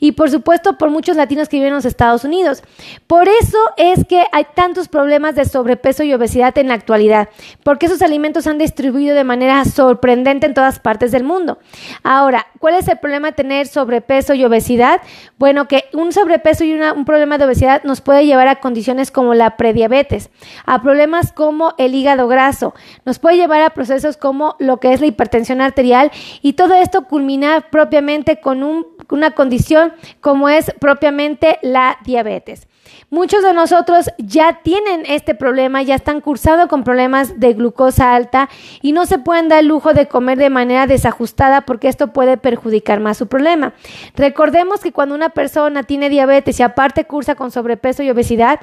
y 0.00 0.12
por 0.12 0.30
supuesto 0.30 0.78
por 0.78 0.90
muchos 0.90 1.16
latinos 1.16 1.48
que 1.48 1.56
viven 1.56 1.68
en 1.68 1.74
los 1.76 1.84
Estados 1.84 2.24
Unidos. 2.24 2.62
Por 3.06 3.28
eso 3.28 3.58
es 3.76 4.04
que 4.06 4.24
hay 4.32 4.46
tantos 4.54 4.88
problemas 4.88 5.34
de 5.34 5.44
sobrepeso 5.44 6.02
y 6.02 6.12
obesidad 6.12 6.56
en 6.58 6.68
la 6.68 6.74
actualidad, 6.74 7.28
porque 7.62 7.86
esos 7.86 8.02
alimentos 8.02 8.44
se 8.44 8.50
han 8.50 8.58
distribuido 8.58 9.14
de 9.14 9.24
manera 9.24 9.64
sorprendente 9.64 10.46
en 10.46 10.54
todas 10.54 10.78
partes 10.78 11.12
del 11.12 11.24
mundo. 11.24 11.58
Ahora, 12.02 12.46
¿cuál 12.58 12.74
es 12.74 12.88
el 12.88 12.98
problema 12.98 13.28
de 13.28 13.34
tener 13.34 13.66
sobrepeso 13.66 14.34
y 14.34 14.44
obesidad? 14.44 15.00
Bueno, 15.38 15.68
que 15.68 15.84
un 15.92 16.12
sobrepeso 16.12 16.64
y 16.64 16.74
un 16.74 17.04
problema 17.04 17.38
de 17.38 17.44
obesidad 17.44 17.82
nos 17.84 18.00
puede 18.06 18.24
llevar 18.24 18.46
a 18.46 18.60
condiciones 18.60 19.10
como 19.10 19.34
la 19.34 19.56
prediabetes, 19.56 20.30
a 20.64 20.80
problemas 20.80 21.32
como 21.32 21.74
el 21.76 21.92
hígado 21.92 22.28
graso, 22.28 22.72
nos 23.04 23.18
puede 23.18 23.36
llevar 23.36 23.62
a 23.62 23.70
procesos 23.70 24.16
como 24.16 24.54
lo 24.60 24.78
que 24.78 24.92
es 24.92 25.00
la 25.00 25.08
hipertensión 25.08 25.60
arterial 25.60 26.12
y 26.40 26.52
todo 26.52 26.74
esto 26.74 27.08
culmina 27.08 27.66
propiamente 27.68 28.40
con 28.40 28.62
una 29.10 29.32
condición 29.32 29.92
como 30.20 30.48
es 30.48 30.72
propiamente 30.78 31.58
la 31.62 31.98
diabetes. 32.04 32.68
Muchos 33.10 33.42
de 33.42 33.52
nosotros 33.52 34.10
ya 34.18 34.60
tienen 34.62 35.02
este 35.06 35.34
problema, 35.34 35.82
ya 35.82 35.94
están 35.94 36.20
cursados 36.20 36.66
con 36.66 36.84
problemas 36.84 37.38
de 37.38 37.54
glucosa 37.54 38.14
alta 38.14 38.48
y 38.82 38.92
no 38.92 39.06
se 39.06 39.18
pueden 39.18 39.48
dar 39.48 39.60
el 39.60 39.66
lujo 39.66 39.94
de 39.94 40.06
comer 40.06 40.38
de 40.38 40.50
manera 40.50 40.86
desajustada 40.86 41.62
porque 41.62 41.88
esto 41.88 42.12
puede 42.12 42.36
perjudicar 42.36 43.00
más 43.00 43.16
su 43.16 43.26
problema. 43.26 43.74
Recordemos 44.14 44.80
que 44.80 44.92
cuando 44.92 45.14
una 45.14 45.30
persona 45.30 45.82
tiene 45.82 46.08
diabetes 46.08 46.58
y 46.60 46.62
aparte 46.62 47.04
cursa 47.04 47.34
con 47.34 47.50
sobrepeso 47.50 48.02
y 48.02 48.10
obesidad, 48.10 48.60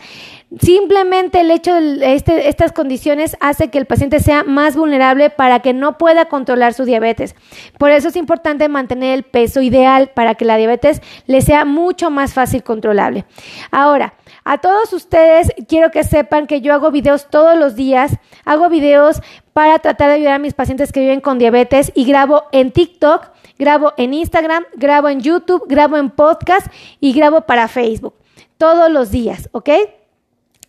simplemente 0.62 1.42
el 1.42 1.52
hecho 1.52 1.74
de 1.74 2.16
este, 2.16 2.48
estas 2.50 2.72
condiciones 2.72 3.38
hace 3.40 3.70
que 3.70 3.78
el 3.78 3.86
paciente 3.86 4.20
sea 4.20 4.44
más 4.44 4.76
vulnerable 4.76 5.30
para 5.30 5.60
que 5.60 5.74
no 5.74 5.98
pueda 5.98 6.26
controlar 6.26 6.74
su 6.74 6.86
diabetes. 6.86 7.36
Por 7.78 7.92
eso 7.92 8.10
es 8.10 8.16
importante 8.16 8.68
mantener 8.70 9.14
el 9.14 9.24
peso 9.24 9.62
ideal 9.62 10.12
para 10.14 10.36
que 10.36 10.46
la 10.46 10.58
diabetes 10.58 11.02
le 11.26 11.42
sea 11.42 11.66
mucho 11.66 12.10
más 12.10 12.34
fácil 12.34 12.64
controlable. 12.64 13.26
Ahora, 13.72 14.14
a 14.44 14.60
todos 14.60 14.94
ustedes 14.94 15.52
quiero 15.68 15.92
que 15.92 16.04
sepan 16.04 16.48
que 16.48 16.62
yo 16.62 16.74
hago 16.74 16.92
videos 16.92 17.30
todos 17.30 17.58
los 17.58 17.76
días, 17.76 18.18
hago 18.46 18.70
videos 18.70 19.22
para 19.54 19.80
tratar 19.80 20.10
de 20.10 20.16
ayudar 20.16 20.34
a 20.34 20.40
mis 20.40 20.54
pacientes 20.54 20.92
que 20.92 21.00
viven 21.00 21.22
con 21.22 21.40
diabetes 21.40 21.92
y 21.96 22.06
grabo 22.06 22.44
en 22.52 22.72
TikTok, 22.72 23.30
grabo 23.58 23.94
en 23.98 24.14
Instagram, 24.14 24.66
grabo 24.76 25.10
en 25.10 25.22
YouTube, 25.22 25.66
grabo 25.68 25.98
en 25.98 26.10
podcast 26.10 26.68
y 27.00 27.14
grabo 27.14 27.42
para 27.42 27.68
Facebook. 27.68 28.16
Todos 28.58 28.92
los 28.92 29.12
días, 29.12 29.50
¿ok? 29.52 29.70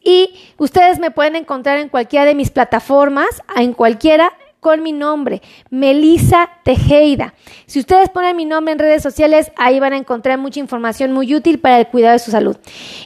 Y 0.04 0.34
ustedes 0.58 0.98
me 0.98 1.10
pueden 1.10 1.34
encontrar 1.34 1.78
en 1.78 1.88
cualquiera 1.88 2.26
de 2.26 2.34
mis 2.34 2.50
plataformas, 2.50 3.42
en 3.56 3.72
cualquiera, 3.72 4.34
con 4.64 4.82
mi 4.82 4.92
nombre, 4.92 5.42
Melisa 5.68 6.48
Tejeda. 6.62 7.34
Si 7.66 7.80
ustedes 7.80 8.08
ponen 8.08 8.34
mi 8.34 8.46
nombre 8.46 8.72
en 8.72 8.78
redes 8.78 9.02
sociales, 9.02 9.52
ahí 9.56 9.78
van 9.78 9.92
a 9.92 9.98
encontrar 9.98 10.38
mucha 10.38 10.58
información 10.58 11.12
muy 11.12 11.34
útil 11.34 11.58
para 11.58 11.78
el 11.78 11.88
cuidado 11.88 12.14
de 12.14 12.18
su 12.18 12.30
salud. 12.30 12.56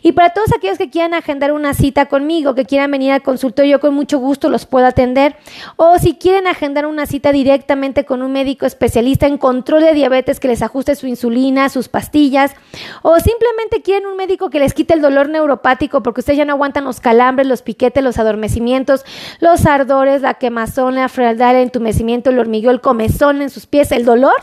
Y 0.02 0.12
para 0.12 0.32
todos 0.32 0.52
aquellos 0.52 0.78
que 0.78 0.88
quieran 0.88 1.14
agendar 1.14 1.50
una 1.50 1.74
cita 1.74 2.06
conmigo, 2.06 2.54
que 2.54 2.64
quieran 2.64 2.92
venir 2.92 3.10
al 3.10 3.24
consultorio, 3.24 3.72
yo 3.72 3.80
con 3.80 3.92
mucho 3.92 4.20
gusto 4.20 4.48
los 4.48 4.66
puedo 4.66 4.86
atender. 4.86 5.34
O 5.74 5.98
si 5.98 6.14
quieren 6.14 6.46
agendar 6.46 6.86
una 6.86 7.06
cita 7.06 7.32
directamente 7.32 8.04
con 8.04 8.22
un 8.22 8.30
médico 8.30 8.64
especialista 8.64 9.26
en 9.26 9.36
control 9.36 9.82
de 9.82 9.94
diabetes 9.94 10.38
que 10.38 10.46
les 10.46 10.62
ajuste 10.62 10.94
su 10.94 11.08
insulina, 11.08 11.70
sus 11.70 11.88
pastillas. 11.88 12.52
O 13.02 13.18
simplemente 13.18 13.82
quieren 13.82 14.06
un 14.06 14.16
médico 14.16 14.48
que 14.48 14.60
les 14.60 14.74
quite 14.74 14.94
el 14.94 15.02
dolor 15.02 15.28
neuropático 15.28 16.04
porque 16.04 16.20
ustedes 16.20 16.36
ya 16.36 16.44
no 16.44 16.52
aguantan 16.52 16.84
los 16.84 17.00
calambres, 17.00 17.48
los 17.48 17.62
piquetes, 17.62 18.04
los 18.04 18.20
adormecimientos, 18.20 19.04
los 19.40 19.66
ardores, 19.66 20.22
la 20.22 20.34
quemazón, 20.34 20.94
la 20.94 21.08
frialdad 21.08 21.47
el 21.56 21.62
entumecimiento, 21.62 22.30
el 22.30 22.38
hormigueo, 22.38 22.70
el 22.70 22.80
comezón 22.80 23.42
en 23.42 23.50
sus 23.50 23.66
pies, 23.66 23.92
el 23.92 24.04
dolor, 24.04 24.34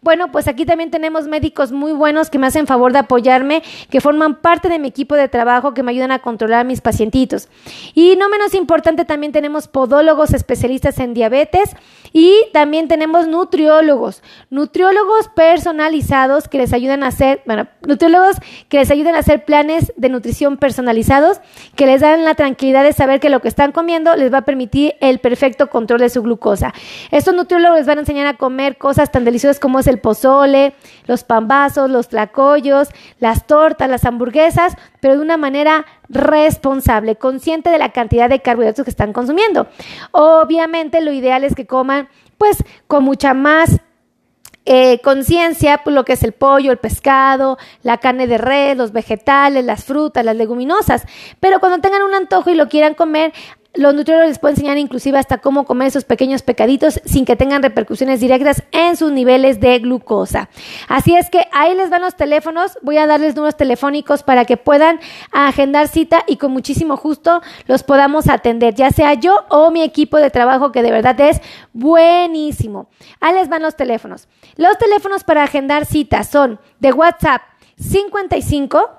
bueno, 0.00 0.30
pues 0.30 0.46
aquí 0.46 0.64
también 0.64 0.92
tenemos 0.92 1.26
médicos 1.26 1.72
muy 1.72 1.90
buenos 1.90 2.30
que 2.30 2.38
me 2.38 2.46
hacen 2.46 2.68
favor 2.68 2.92
de 2.92 3.00
apoyarme, 3.00 3.64
que 3.90 4.00
forman 4.00 4.36
parte 4.36 4.68
de 4.68 4.78
mi 4.78 4.86
equipo 4.88 5.16
de 5.16 5.28
trabajo, 5.28 5.74
que 5.74 5.82
me 5.82 5.90
ayudan 5.90 6.12
a 6.12 6.20
controlar 6.20 6.60
a 6.60 6.64
mis 6.64 6.80
pacientitos. 6.80 7.48
Y 7.94 8.14
no 8.16 8.28
menos 8.28 8.54
importante, 8.54 9.04
también 9.04 9.32
tenemos 9.32 9.66
podólogos 9.66 10.32
especialistas 10.34 11.00
en 11.00 11.14
diabetes 11.14 11.70
y 12.12 12.32
también 12.52 12.86
tenemos 12.86 13.26
nutriólogos, 13.26 14.22
nutriólogos 14.50 15.28
personalizados 15.34 16.46
que 16.46 16.58
les 16.58 16.72
ayudan 16.72 17.02
a 17.02 17.08
hacer, 17.08 17.42
bueno, 17.44 17.66
nutriólogos 17.86 18.36
que 18.68 18.78
les 18.78 18.90
ayudan 18.92 19.16
a 19.16 19.18
hacer 19.18 19.44
planes 19.44 19.92
de 19.96 20.08
nutrición 20.08 20.58
personalizados, 20.58 21.40
que 21.74 21.86
les 21.86 22.00
dan 22.00 22.24
la 22.24 22.36
tranquilidad 22.36 22.84
de 22.84 22.92
saber 22.92 23.18
que 23.18 23.30
lo 23.30 23.40
que 23.40 23.48
están 23.48 23.72
comiendo 23.72 24.14
les 24.14 24.32
va 24.32 24.38
a 24.38 24.42
permitir 24.42 24.94
el 25.00 25.18
perfecto 25.18 25.68
control 25.70 26.00
de 26.00 26.08
su 26.08 26.22
glucosa. 26.22 26.72
Estos 27.10 27.34
nutriólogos 27.34 27.78
les 27.78 27.86
van 27.86 27.98
a 27.98 28.02
enseñar 28.02 28.26
a 28.28 28.36
comer 28.36 28.78
cosas 28.78 29.10
tan 29.10 29.24
deliciosas 29.24 29.58
como 29.58 29.82
el 29.88 29.98
pozole, 29.98 30.74
los 31.06 31.24
pambazos, 31.24 31.90
los 31.90 32.08
tlacoyos, 32.08 32.88
las 33.18 33.46
tortas, 33.46 33.88
las 33.88 34.04
hamburguesas, 34.04 34.74
pero 35.00 35.14
de 35.14 35.20
una 35.20 35.36
manera 35.36 35.86
responsable, 36.08 37.16
consciente 37.16 37.70
de 37.70 37.78
la 37.78 37.90
cantidad 37.90 38.28
de 38.28 38.40
carbohidratos 38.40 38.84
que 38.84 38.90
están 38.90 39.12
consumiendo. 39.12 39.66
Obviamente 40.12 41.00
lo 41.00 41.12
ideal 41.12 41.44
es 41.44 41.54
que 41.54 41.66
coman 41.66 42.08
pues 42.38 42.62
con 42.86 43.04
mucha 43.04 43.34
más 43.34 43.80
eh, 44.70 45.00
conciencia 45.00 45.78
pues, 45.82 45.94
lo 45.94 46.04
que 46.04 46.12
es 46.12 46.22
el 46.22 46.32
pollo, 46.32 46.70
el 46.70 46.76
pescado, 46.76 47.56
la 47.82 47.96
carne 47.96 48.26
de 48.26 48.36
red, 48.36 48.76
los 48.76 48.92
vegetales, 48.92 49.64
las 49.64 49.84
frutas, 49.84 50.22
las 50.22 50.36
leguminosas. 50.36 51.06
Pero 51.40 51.58
cuando 51.58 51.78
tengan 51.78 52.02
un 52.02 52.12
antojo 52.12 52.50
y 52.50 52.54
lo 52.54 52.68
quieran 52.68 52.92
comer, 52.92 53.32
los 53.78 53.94
nutriólogos 53.94 54.28
les 54.28 54.38
pueden 54.40 54.56
enseñar 54.56 54.76
inclusive 54.76 55.18
hasta 55.18 55.38
cómo 55.38 55.64
comer 55.64 55.86
esos 55.86 56.02
pequeños 56.02 56.42
pecaditos 56.42 57.00
sin 57.04 57.24
que 57.24 57.36
tengan 57.36 57.62
repercusiones 57.62 58.18
directas 58.18 58.64
en 58.72 58.96
sus 58.96 59.12
niveles 59.12 59.60
de 59.60 59.78
glucosa. 59.78 60.48
Así 60.88 61.14
es 61.14 61.30
que 61.30 61.46
ahí 61.52 61.76
les 61.76 61.88
van 61.88 62.02
los 62.02 62.16
teléfonos. 62.16 62.76
Voy 62.82 62.96
a 62.98 63.06
darles 63.06 63.36
números 63.36 63.56
telefónicos 63.56 64.24
para 64.24 64.44
que 64.46 64.56
puedan 64.56 64.98
agendar 65.30 65.86
cita 65.86 66.24
y 66.26 66.38
con 66.38 66.50
muchísimo 66.50 66.96
gusto 66.96 67.40
los 67.68 67.84
podamos 67.84 68.28
atender, 68.28 68.74
ya 68.74 68.90
sea 68.90 69.14
yo 69.14 69.44
o 69.48 69.70
mi 69.70 69.82
equipo 69.82 70.16
de 70.16 70.30
trabajo 70.30 70.72
que 70.72 70.82
de 70.82 70.90
verdad 70.90 71.18
es 71.20 71.40
buenísimo. 71.72 72.88
Ahí 73.20 73.34
les 73.34 73.48
van 73.48 73.62
los 73.62 73.76
teléfonos. 73.76 74.26
Los 74.56 74.76
teléfonos 74.76 75.22
para 75.22 75.44
agendar 75.44 75.86
citas 75.86 76.28
son 76.28 76.58
de 76.80 76.92
WhatsApp 76.92 77.42
55 77.76 78.90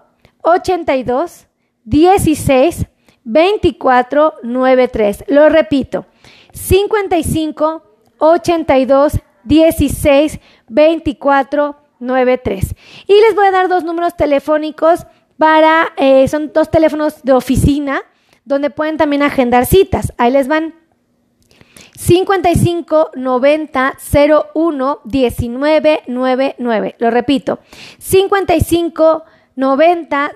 82 0.42 1.48
16 1.84 2.89
2493. 3.32 5.26
Lo 5.28 5.50
repito, 5.50 6.06
55 6.52 7.84
82 8.18 9.20
16 9.44 10.40
24 10.68 11.76
93. 12.00 12.76
Y 13.08 13.14
les 13.22 13.36
voy 13.36 13.48
a 13.48 13.52
dar 13.52 13.68
dos 13.68 13.84
números 13.84 14.16
telefónicos 14.16 15.06
para, 15.38 15.94
eh, 15.98 16.28
son 16.28 16.52
dos 16.54 16.70
teléfonos 16.72 17.24
de 17.24 17.34
oficina 17.34 18.02
donde 18.46 18.70
pueden 18.70 18.98
también 18.98 19.22
agendar 19.24 19.66
citas. 19.66 20.14
Ahí 20.18 20.32
les 20.32 20.48
van. 20.48 20.76
55 21.98 23.12
90 23.16 23.98
01 24.56 25.00
19 25.04 26.04
99. 26.08 26.96
Lo 26.98 27.12
repito. 27.12 27.60
55 28.00 29.24
90 29.60 30.32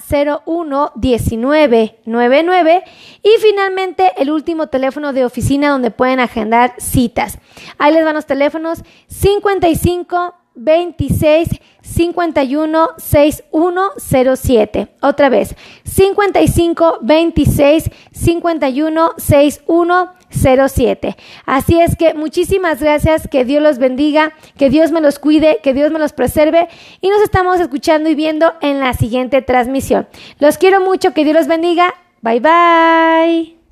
01 0.46 0.92
19 0.96 2.00
99 2.06 2.84
y 3.24 3.30
finalmente 3.40 4.12
el 4.18 4.30
último 4.30 4.68
teléfono 4.68 5.14
de 5.14 5.24
oficina 5.24 5.70
donde 5.70 5.92
pueden 5.92 6.20
agendar 6.20 6.74
citas. 6.78 7.40
Ahí 7.78 7.94
les 7.94 8.04
van 8.04 8.16
los 8.16 8.26
teléfonos 8.26 8.84
55 9.08 10.36
26 10.56 11.50
51 11.82 12.90
6107. 12.98 14.88
Otra 15.02 15.30
vez, 15.30 15.56
55 15.84 17.00
26 17.02 17.90
51 18.12 19.12
6107. 19.18 21.18
Así 21.46 21.80
es 21.80 21.96
que 21.96 22.14
muchísimas 22.14 22.82
gracias, 22.82 23.28
que 23.28 23.46
Dios 23.46 23.62
los 23.62 23.78
bendiga, 23.78 24.34
que 24.58 24.70
Dios 24.70 24.92
me 24.92 25.02
los 25.02 25.20
cuide, 25.20 25.60
que 25.62 25.74
Dios 25.74 25.92
me 25.92 26.00
los 26.00 26.14
preserve 26.14 26.68
y 27.02 27.10
nos 27.10 27.22
estamos 27.22 27.60
escuchando 27.60 28.10
y 28.10 28.16
viendo 28.16 28.54
en 28.62 28.80
la 28.80 28.94
siguiente 28.94 29.42
transmisión. 29.42 30.08
Los 30.40 30.58
quiero 30.58 30.82
mucho, 30.82 31.14
que 31.14 31.24
Dios 31.24 31.36
los 31.36 31.48
bendiga. 31.48 31.94
Bye 32.22 32.40
bye. 32.40 33.63